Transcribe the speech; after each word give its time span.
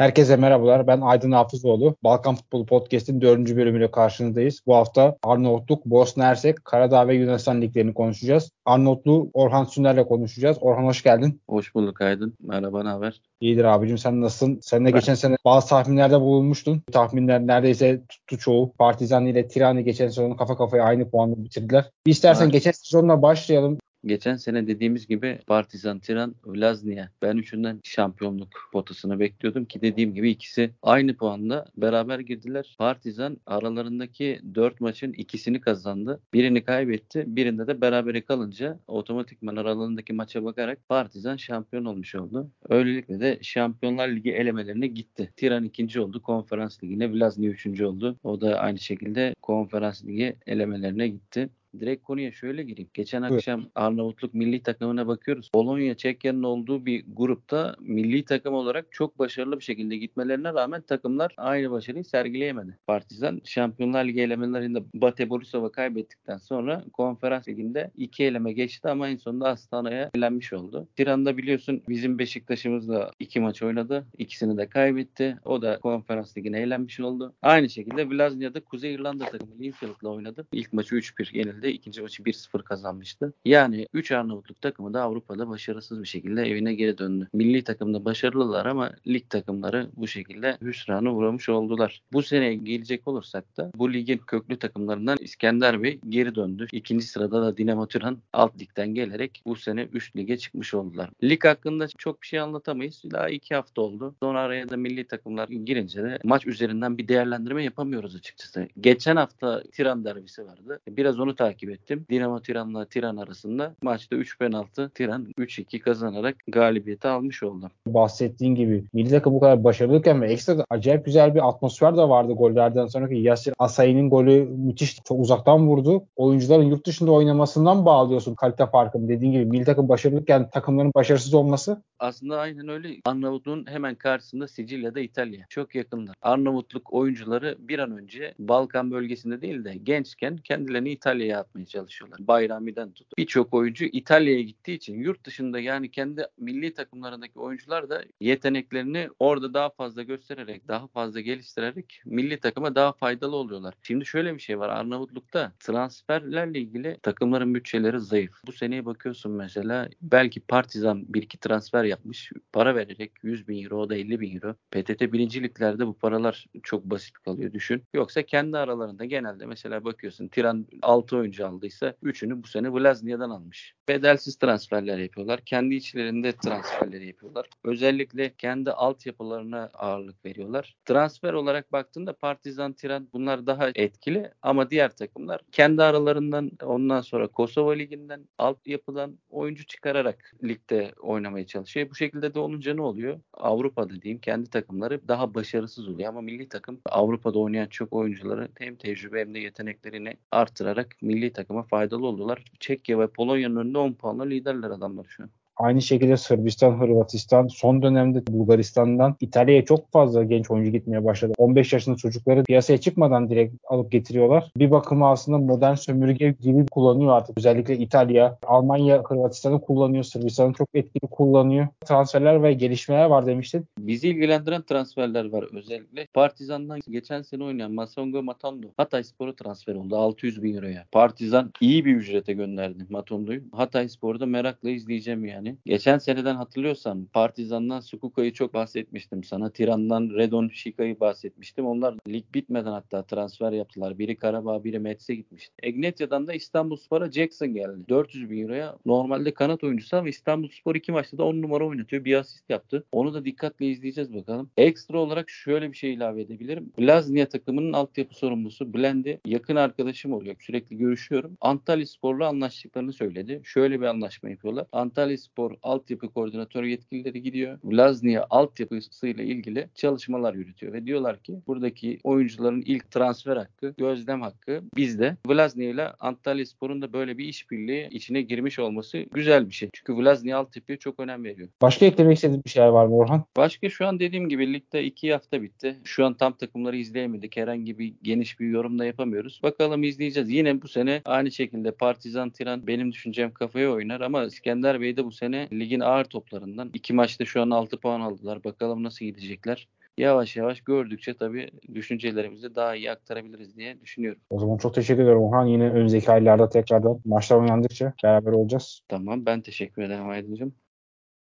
Herkese 0.00 0.36
merhabalar. 0.36 0.86
Ben 0.86 1.00
Aydın 1.00 1.32
Hafızoğlu. 1.32 1.96
Balkan 2.04 2.34
Futbolu 2.34 2.66
Podcast'in 2.66 3.20
dördüncü 3.20 3.56
bölümüyle 3.56 3.90
karşınızdayız. 3.90 4.60
Bu 4.66 4.74
hafta 4.74 5.16
Arnavutluk, 5.22 5.86
Bosna 5.86 6.24
Hersek, 6.24 6.64
Karadağ 6.64 7.08
ve 7.08 7.14
Yunanistan 7.14 7.62
liglerini 7.62 7.94
konuşacağız. 7.94 8.50
Arnavutlu 8.64 9.30
Orhan 9.34 9.64
Süner'le 9.64 10.04
konuşacağız. 10.04 10.56
Orhan 10.60 10.84
hoş 10.84 11.02
geldin. 11.02 11.40
Hoş 11.48 11.74
bulduk 11.74 12.00
Aydın. 12.00 12.34
Merhaba, 12.42 12.82
ne 12.82 12.88
haber? 12.88 13.20
İyidir 13.40 13.64
abicim 13.64 13.98
sen 13.98 14.20
nasılsın? 14.20 14.58
Sen 14.62 14.84
de 14.84 14.90
geçen 14.90 15.14
sene 15.14 15.36
bazı 15.44 15.68
tahminlerde 15.68 16.20
bulunmuştun. 16.20 16.82
Tahminler 16.92 17.46
neredeyse 17.46 18.02
tuttu 18.08 18.38
çoğu. 18.38 18.72
Partizan 18.72 19.26
ile 19.26 19.48
Tirani 19.48 19.84
geçen 19.84 20.06
sezonu 20.06 20.36
kafa 20.36 20.56
kafaya 20.56 20.84
aynı 20.84 21.10
puanla 21.10 21.44
bitirdiler. 21.44 21.90
Bir 22.06 22.10
istersen 22.10 22.44
evet. 22.44 22.52
geçen 22.52 22.72
sezonla 22.72 23.22
başlayalım. 23.22 23.78
Geçen 24.06 24.36
sene 24.36 24.66
dediğimiz 24.66 25.06
gibi 25.06 25.38
Partizan, 25.46 25.98
Tiran, 25.98 26.34
Vllaznia. 26.46 27.08
Ben 27.22 27.36
üçünden 27.36 27.80
şampiyonluk 27.84 28.48
potasını 28.72 29.20
bekliyordum 29.20 29.64
ki 29.64 29.82
dediğim 29.82 30.14
gibi 30.14 30.30
ikisi 30.30 30.70
aynı 30.82 31.16
puanda 31.16 31.66
beraber 31.76 32.18
girdiler. 32.18 32.76
Partizan 32.78 33.36
aralarındaki 33.46 34.40
dört 34.54 34.80
maçın 34.80 35.12
ikisini 35.12 35.60
kazandı. 35.60 36.20
Birini 36.34 36.64
kaybetti. 36.64 37.24
Birinde 37.26 37.66
de 37.66 37.80
berabere 37.80 38.20
kalınca 38.20 38.78
otomatikman 38.86 39.56
aralarındaki 39.56 40.12
maça 40.12 40.44
bakarak 40.44 40.88
Partizan 40.88 41.36
şampiyon 41.36 41.84
olmuş 41.84 42.14
oldu. 42.14 42.50
Öylelikle 42.68 43.20
de 43.20 43.38
Şampiyonlar 43.42 44.08
Ligi 44.08 44.30
elemelerine 44.30 44.86
gitti. 44.86 45.32
Tiran 45.36 45.64
ikinci 45.64 46.00
oldu. 46.00 46.22
Konferans 46.22 46.82
Ligi'ne 46.84 47.12
Vllaznia 47.12 47.50
üçüncü 47.50 47.84
oldu. 47.84 48.16
O 48.22 48.40
da 48.40 48.58
aynı 48.58 48.78
şekilde 48.78 49.34
Konferans 49.42 50.04
Ligi 50.04 50.36
elemelerine 50.46 51.08
gitti. 51.08 51.50
Direkt 51.80 52.02
konuya 52.02 52.32
şöyle 52.32 52.62
gireyim. 52.62 52.90
Geçen 52.94 53.22
evet. 53.22 53.32
akşam 53.32 53.66
Arnavutluk 53.74 54.34
milli 54.34 54.62
takımına 54.62 55.06
bakıyoruz. 55.06 55.50
Polonya, 55.52 55.96
Çekya'nın 55.96 56.42
olduğu 56.42 56.86
bir 56.86 57.04
grupta 57.08 57.76
milli 57.80 58.24
takım 58.24 58.54
olarak 58.54 58.86
çok 58.90 59.18
başarılı 59.18 59.58
bir 59.58 59.64
şekilde 59.64 59.96
gitmelerine 59.96 60.52
rağmen 60.52 60.82
takımlar 60.82 61.34
aynı 61.36 61.70
başarıyı 61.70 62.04
sergileyemedi. 62.04 62.78
Partizan 62.86 63.40
Şampiyonlar 63.44 64.04
Ligi 64.04 64.20
elemelerinde 64.20 64.82
Bate 64.94 65.30
Borisov'a 65.30 65.72
kaybettikten 65.72 66.38
sonra 66.38 66.84
konferans 66.92 67.48
liginde 67.48 67.90
iki 67.96 68.24
eleme 68.24 68.52
geçti 68.52 68.88
ama 68.88 69.08
en 69.08 69.16
sonunda 69.16 69.48
Astana'ya 69.48 70.10
elenmiş 70.14 70.52
oldu. 70.52 70.88
Tiran'da 70.96 71.36
biliyorsun 71.36 71.82
bizim 71.88 72.18
Beşiktaş'ımızla 72.18 73.10
iki 73.18 73.40
maç 73.40 73.62
oynadı. 73.62 74.06
İkisini 74.18 74.56
de 74.58 74.68
kaybetti. 74.68 75.38
O 75.44 75.62
da 75.62 75.78
konferans 75.78 76.36
ligine 76.36 76.60
elenmiş 76.60 77.00
oldu. 77.00 77.34
Aynı 77.42 77.70
şekilde 77.70 78.10
Vllaznia'da 78.10 78.60
Kuzey 78.64 78.94
İrlanda 78.94 79.24
takımı 79.24 79.58
Linfield'la 79.60 80.08
oynadı. 80.08 80.46
İlk 80.52 80.72
maçı 80.72 80.94
3-1 80.94 81.38
yenildi 81.38 81.59
yenildi. 81.60 81.76
İkinci 81.76 82.02
maçı 82.02 82.22
1-0 82.22 82.62
kazanmıştı. 82.62 83.32
Yani 83.44 83.86
3 83.92 84.12
Arnavutluk 84.12 84.60
takımı 84.60 84.94
da 84.94 85.02
Avrupa'da 85.02 85.48
başarısız 85.48 86.02
bir 86.02 86.08
şekilde 86.08 86.42
evine 86.42 86.74
geri 86.74 86.98
döndü. 86.98 87.28
Milli 87.32 87.64
takımda 87.64 88.04
başarılılar 88.04 88.66
ama 88.66 88.92
lig 89.06 89.30
takımları 89.30 89.90
bu 89.96 90.08
şekilde 90.08 90.58
hüsranı 90.62 91.14
uğramış 91.14 91.48
oldular. 91.48 92.02
Bu 92.12 92.22
sene 92.22 92.54
gelecek 92.54 93.08
olursak 93.08 93.56
da 93.56 93.70
bu 93.74 93.92
ligin 93.92 94.18
köklü 94.26 94.58
takımlarından 94.58 95.18
İskender 95.20 95.82
Bey 95.82 95.98
geri 96.08 96.34
döndü. 96.34 96.66
İkinci 96.72 97.06
sırada 97.06 97.42
da 97.42 97.56
Dinamo 97.56 97.86
Tiran 97.86 98.18
alt 98.32 98.60
ligden 98.60 98.94
gelerek 98.94 99.42
bu 99.46 99.56
sene 99.56 99.88
üst 99.92 100.16
lige 100.16 100.36
çıkmış 100.36 100.74
oldular. 100.74 101.10
Lig 101.22 101.44
hakkında 101.44 101.88
çok 101.98 102.22
bir 102.22 102.26
şey 102.26 102.40
anlatamayız. 102.40 103.02
Daha 103.12 103.28
iki 103.28 103.54
hafta 103.54 103.82
oldu. 103.82 104.14
Sonra 104.22 104.40
araya 104.40 104.68
da 104.68 104.76
milli 104.76 105.06
takımlar 105.06 105.48
girince 105.48 106.02
de 106.02 106.18
maç 106.24 106.46
üzerinden 106.46 106.98
bir 106.98 107.08
değerlendirme 107.08 107.64
yapamıyoruz 107.64 108.16
açıkçası. 108.16 108.68
Geçen 108.80 109.16
hafta 109.16 109.62
Tiran 109.72 110.04
derbisi 110.04 110.46
vardı. 110.46 110.80
Biraz 110.88 111.20
onu 111.20 111.34
takip 111.34 111.49
takip 111.50 111.70
ettim. 111.70 112.06
Dinamo 112.10 112.40
Tiran'la 112.40 112.84
Tiran 112.84 113.16
arasında 113.16 113.74
maçta 113.82 114.16
3 114.16 114.38
penaltı 114.38 114.90
Tiran 114.94 115.26
3-2 115.38 115.78
kazanarak 115.78 116.36
galibiyeti 116.48 117.08
almış 117.08 117.42
oldu. 117.42 117.70
Bahsettiğin 117.86 118.54
gibi 118.54 118.84
milli 118.92 119.10
takım 119.10 119.34
bu 119.34 119.40
kadar 119.40 119.64
başarılıyken 119.64 120.22
ve 120.22 120.32
ekstra 120.32 120.64
acayip 120.70 121.04
güzel 121.04 121.34
bir 121.34 121.48
atmosfer 121.48 121.96
de 121.96 122.02
vardı 122.02 122.32
gollerden 122.32 122.86
sonraki. 122.86 123.14
Yasir 123.14 123.54
Asayi'nin 123.58 124.10
golü 124.10 124.44
müthiş 124.44 124.96
çok 125.04 125.20
uzaktan 125.20 125.66
vurdu. 125.66 126.04
Oyuncuların 126.16 126.62
yurt 126.62 126.86
dışında 126.86 127.10
oynamasından 127.10 127.86
bağlıyorsun 127.86 128.34
kalite 128.34 128.66
farkını. 128.66 129.08
Dediğin 129.08 129.32
gibi 129.32 129.44
milli 129.44 129.64
takım 129.64 129.88
başarılıyken 129.88 130.50
takımların 130.50 130.92
başarısız 130.94 131.34
olması 131.34 131.82
aslında 132.00 132.38
aynen 132.38 132.68
öyle. 132.68 132.88
Arnavutluğun 133.04 133.66
hemen 133.68 133.94
karşısında 133.94 134.48
Sicilya'da 134.48 135.00
İtalya. 135.00 135.46
Çok 135.48 135.74
yakınlar. 135.74 136.16
Arnavutluk 136.22 136.92
oyuncuları 136.92 137.56
bir 137.58 137.78
an 137.78 137.98
önce 137.98 138.34
Balkan 138.38 138.90
bölgesinde 138.90 139.42
değil 139.42 139.64
de 139.64 139.74
gençken 139.82 140.36
kendilerini 140.36 140.90
İtalya'ya 140.90 141.39
atmaya 141.40 141.66
çalışıyorlar. 141.66 142.18
Bayrami'den 142.26 142.92
tut. 142.92 143.18
Birçok 143.18 143.54
oyuncu 143.54 143.84
İtalya'ya 143.84 144.42
gittiği 144.42 144.74
için 144.74 144.94
yurt 144.94 145.24
dışında 145.24 145.60
yani 145.60 145.90
kendi 145.90 146.26
milli 146.38 146.74
takımlarındaki 146.74 147.38
oyuncular 147.38 147.90
da 147.90 148.04
yeteneklerini 148.20 149.08
orada 149.18 149.54
daha 149.54 149.70
fazla 149.70 150.02
göstererek, 150.02 150.68
daha 150.68 150.86
fazla 150.86 151.20
geliştirerek 151.20 152.02
milli 152.04 152.40
takıma 152.40 152.74
daha 152.74 152.92
faydalı 152.92 153.36
oluyorlar. 153.36 153.74
Şimdi 153.82 154.06
şöyle 154.06 154.34
bir 154.34 154.40
şey 154.40 154.58
var. 154.58 154.68
Arnavutluk'ta 154.68 155.52
transferlerle 155.58 156.58
ilgili 156.58 156.98
takımların 157.02 157.54
bütçeleri 157.54 158.00
zayıf. 158.00 158.32
Bu 158.46 158.52
seneye 158.52 158.86
bakıyorsun 158.86 159.32
mesela 159.32 159.88
belki 160.02 160.40
Partizan 160.40 161.14
bir 161.14 161.22
iki 161.22 161.38
transfer 161.38 161.84
yapmış. 161.84 162.32
Para 162.52 162.74
vererek 162.74 163.12
100 163.22 163.48
bin 163.48 163.64
euro 163.64 163.76
o 163.80 163.90
da 163.90 163.94
50 163.96 164.20
bin 164.20 164.36
euro. 164.36 164.54
PTT 164.70 165.12
birinciliklerde 165.12 165.86
bu 165.86 165.94
paralar 165.94 166.46
çok 166.62 166.84
basit 166.84 167.18
kalıyor 167.18 167.52
düşün. 167.52 167.82
Yoksa 167.94 168.22
kendi 168.22 168.58
aralarında 168.58 169.04
genelde 169.04 169.46
mesela 169.46 169.84
bakıyorsun 169.84 170.28
Tiran 170.28 170.66
6 170.82 171.16
oyuncu 171.16 171.29
aldıysa 171.40 171.94
3'ünü 172.02 172.42
bu 172.42 172.46
sene 172.46 172.72
Vllaznia'dan 172.72 173.30
almış. 173.30 173.74
Bedelsiz 173.90 174.36
transferler 174.36 174.98
yapıyorlar. 174.98 175.40
Kendi 175.40 175.74
içlerinde 175.74 176.32
transferleri 176.32 177.06
yapıyorlar. 177.06 177.46
Özellikle 177.64 178.34
kendi 178.38 178.70
altyapılarına 178.70 179.70
ağırlık 179.74 180.24
veriyorlar. 180.24 180.76
Transfer 180.84 181.32
olarak 181.32 181.72
baktığında 181.72 182.12
Partizan, 182.12 182.72
Tiran 182.72 183.08
bunlar 183.12 183.46
daha 183.46 183.70
etkili 183.74 184.30
ama 184.42 184.70
diğer 184.70 184.96
takımlar 184.96 185.40
kendi 185.52 185.82
aralarından 185.82 186.50
ondan 186.62 187.00
sonra 187.00 187.26
Kosova 187.28 187.72
Ligi'nden 187.72 188.28
altyapıdan 188.38 189.18
oyuncu 189.30 189.66
çıkararak 189.66 190.34
ligde 190.44 190.92
oynamaya 191.00 191.46
çalışıyor 191.46 191.90
bu 191.90 191.94
şekilde 191.94 192.34
de 192.34 192.38
olunca 192.38 192.74
ne 192.74 192.82
oluyor? 192.82 193.20
Avrupa'da 193.34 194.02
diyeyim 194.02 194.20
kendi 194.20 194.50
takımları 194.50 195.08
daha 195.08 195.34
başarısız 195.34 195.88
oluyor 195.88 196.08
ama 196.08 196.20
milli 196.20 196.48
takım 196.48 196.80
Avrupa'da 196.86 197.38
oynayan 197.38 197.66
çok 197.66 197.92
oyuncuları 197.92 198.48
hem 198.58 198.76
tecrübe 198.76 199.20
hem 199.20 199.34
de 199.34 199.38
yeteneklerini 199.38 200.16
artırarak 200.30 200.96
milli 201.02 201.32
takıma 201.32 201.62
faydalı 201.62 202.06
oldular. 202.06 202.44
Çekya 202.60 202.98
ve 202.98 203.06
Polonya'nın 203.06 203.56
önünde 203.56 203.79
10 203.80 203.94
puanla 203.94 204.24
liderler 204.24 204.70
adamlar 204.70 205.04
şu 205.04 205.22
an. 205.22 205.30
Aynı 205.60 205.82
şekilde 205.82 206.16
Sırbistan, 206.16 206.80
Hırvatistan, 206.80 207.46
son 207.46 207.82
dönemde 207.82 208.26
Bulgaristan'dan 208.26 209.16
İtalya'ya 209.20 209.64
çok 209.64 209.92
fazla 209.92 210.24
genç 210.24 210.50
oyuncu 210.50 210.72
gitmeye 210.72 211.04
başladı. 211.04 211.32
15 211.38 211.72
yaşında 211.72 211.96
çocukları 211.96 212.44
piyasaya 212.44 212.78
çıkmadan 212.78 213.30
direkt 213.30 213.54
alıp 213.68 213.92
getiriyorlar. 213.92 214.50
Bir 214.56 214.70
bakıma 214.70 215.10
aslında 215.10 215.38
modern 215.38 215.74
sömürge 215.74 216.34
gibi 216.40 216.66
kullanıyor 216.66 217.16
artık. 217.16 217.38
Özellikle 217.38 217.76
İtalya, 217.78 218.38
Almanya, 218.46 219.02
Hırvatistan'ı 219.04 219.60
kullanıyor. 219.60 220.04
Sırbistan'ı 220.04 220.52
çok 220.52 220.68
etkili 220.74 221.10
kullanıyor. 221.10 221.68
Transferler 221.86 222.42
ve 222.42 222.52
gelişmeler 222.52 223.04
var 223.04 223.26
demiştin. 223.26 223.66
Bizi 223.78 224.08
ilgilendiren 224.08 224.62
transferler 224.62 225.30
var 225.32 225.44
özellikle. 225.52 226.06
Partizan'dan 226.14 226.80
geçen 226.90 227.22
sene 227.22 227.44
oynayan 227.44 227.72
Masongo 227.72 228.22
Matondo 228.22 228.66
Hatay 228.76 229.04
Spor'a 229.04 229.34
transfer 229.34 229.74
oldu 229.74 229.96
600 229.96 230.42
bin 230.42 230.56
euroya. 230.56 230.86
Partizan 230.92 231.52
iyi 231.60 231.84
bir 231.84 231.96
ücrete 231.96 232.32
gönderdi 232.32 232.86
Matondo'yu. 232.90 233.42
Hatay 233.52 233.88
Spor'da 233.88 234.26
merakla 234.26 234.70
izleyeceğim 234.70 235.24
yani 235.24 235.49
yani. 235.50 235.58
Geçen 235.66 235.98
seneden 235.98 236.34
hatırlıyorsan 236.34 237.04
Partizan'dan 237.12 237.80
Sukuka'yı 237.80 238.32
çok 238.32 238.54
bahsetmiştim 238.54 239.24
sana. 239.24 239.50
Tiran'dan 239.50 240.10
Redon 240.10 240.48
Şika'yı 240.48 241.00
bahsetmiştim. 241.00 241.66
Onlar 241.66 241.94
lig 242.08 242.24
bitmeden 242.34 242.72
hatta 242.72 243.02
transfer 243.02 243.52
yaptılar. 243.52 243.98
Biri 243.98 244.16
Karabağ, 244.16 244.64
biri 244.64 244.78
Mets'e 244.78 245.14
gitmişti. 245.14 245.54
Egnetya'dan 245.62 246.26
da 246.26 246.32
İstanbulspor'a 246.32 247.10
Jackson 247.10 247.54
geldi. 247.54 247.88
400 247.88 248.30
bin 248.30 248.42
euroya 248.42 248.76
normalde 248.86 249.34
kanat 249.34 249.64
oyuncusu 249.64 249.96
ama 249.96 250.08
İstanbulspor 250.08 250.74
iki 250.74 250.92
maçta 250.92 251.18
da 251.18 251.24
10 251.24 251.42
numara 251.42 251.66
oynatıyor. 251.66 252.04
Bir 252.04 252.14
asist 252.14 252.50
yaptı. 252.50 252.84
Onu 252.92 253.14
da 253.14 253.24
dikkatle 253.24 253.66
izleyeceğiz 253.66 254.14
bakalım. 254.14 254.50
Ekstra 254.56 254.98
olarak 254.98 255.30
şöyle 255.30 255.72
bir 255.72 255.76
şey 255.76 255.94
ilave 255.94 256.20
edebilirim. 256.20 256.72
Blaznia 256.78 257.26
takımının 257.26 257.72
altyapı 257.72 258.14
sorumlusu 258.14 258.74
Blendi 258.74 259.20
yakın 259.26 259.56
arkadaşım 259.56 260.12
oluyor. 260.12 260.36
Sürekli 260.40 260.76
görüşüyorum. 260.76 261.36
Antalya 261.40 261.86
Spor'la 261.86 262.28
anlaştıklarını 262.28 262.92
söyledi. 262.92 263.40
Şöyle 263.44 263.80
bir 263.80 263.86
anlaşma 263.86 264.30
yapıyorlar. 264.30 264.66
Antalya 264.72 265.18
Spor 265.18 265.39
Spor 265.40 265.56
altyapı 265.62 266.08
koordinatör 266.08 266.64
yetkilileri 266.64 267.22
gidiyor. 267.22 267.58
Vllaznia 267.64 268.26
altyapısıyla 268.30 269.24
ilgili 269.24 269.68
çalışmalar 269.74 270.34
yürütüyor 270.34 270.72
ve 270.72 270.86
diyorlar 270.86 271.22
ki 271.22 271.40
buradaki 271.46 271.98
oyuncuların 272.04 272.62
ilk 272.66 272.90
transfer 272.90 273.36
hakkı, 273.36 273.74
gözlem 273.78 274.22
hakkı 274.22 274.62
bizde. 274.76 275.16
Vllaznia 275.26 275.68
ile 275.68 275.88
Antalya 275.88 276.46
Spor'un 276.46 276.82
da 276.82 276.92
böyle 276.92 277.18
bir 277.18 277.24
işbirliği 277.24 277.88
içine 277.90 278.22
girmiş 278.22 278.58
olması 278.58 278.98
güzel 279.12 279.48
bir 279.48 279.52
şey. 279.54 279.68
Çünkü 279.72 279.96
Vllaznia 279.96 280.38
altyapıya 280.38 280.78
çok 280.78 281.00
önem 281.00 281.24
veriyor. 281.24 281.48
Başka 281.62 281.86
eklemek 281.86 282.16
istediğin 282.16 282.44
bir 282.44 282.50
şeyler 282.50 282.68
var 282.68 282.86
mı 282.86 282.96
Orhan? 282.96 283.24
Başka 283.36 283.68
şu 283.70 283.86
an 283.86 284.00
dediğim 284.00 284.28
gibi 284.28 284.52
ligde 284.52 284.84
iki 284.84 285.12
hafta 285.12 285.42
bitti. 285.42 285.76
Şu 285.84 286.06
an 286.06 286.14
tam 286.14 286.32
takımları 286.32 286.76
izleyemedik. 286.76 287.36
Herhangi 287.36 287.78
bir 287.78 287.94
geniş 288.02 288.40
bir 288.40 288.48
yorum 288.48 288.78
da 288.78 288.84
yapamıyoruz. 288.84 289.40
Bakalım 289.42 289.82
izleyeceğiz. 289.82 290.30
Yine 290.30 290.62
bu 290.62 290.68
sene 290.68 291.02
aynı 291.04 291.30
şekilde 291.32 291.70
Partizan 291.70 292.30
Tiran 292.30 292.66
benim 292.66 292.92
düşüncem 292.92 293.32
kafaya 293.32 293.72
oynar 293.72 294.00
ama 294.00 294.24
İskender 294.24 294.80
Bey 294.80 294.96
de 294.96 295.04
bu 295.04 295.12
sene 295.12 295.29
ligin 295.32 295.80
ağır 295.80 296.04
toplarından. 296.04 296.70
iki 296.74 296.92
maçta 296.92 297.24
şu 297.24 297.42
an 297.42 297.50
6 297.50 297.80
puan 297.80 298.00
aldılar. 298.00 298.44
Bakalım 298.44 298.82
nasıl 298.82 299.04
gidecekler. 299.04 299.68
yavaş 299.98 300.36
yavaş 300.36 300.60
gördükçe 300.60 301.14
tabii 301.14 301.50
düşüncelerimizi 301.74 302.54
daha 302.54 302.76
iyi 302.76 302.90
aktarabiliriz 302.90 303.56
diye 303.56 303.80
düşünüyorum. 303.80 304.20
O 304.30 304.38
zaman 304.38 304.56
çok 304.56 304.74
teşekkür 304.74 305.02
ederim 305.02 305.18
Orhan. 305.18 305.46
Yine 305.46 305.70
önümüzdeki 305.70 306.10
aylarda 306.10 306.48
tekrardan 306.48 307.00
maçlar 307.04 307.36
oynandıkça 307.36 307.92
beraber 308.04 308.32
olacağız. 308.32 308.80
Tamam 308.88 309.26
ben 309.26 309.40
teşekkür 309.40 309.82
ederim 309.82 310.08
Aydın'cığım. 310.08 310.54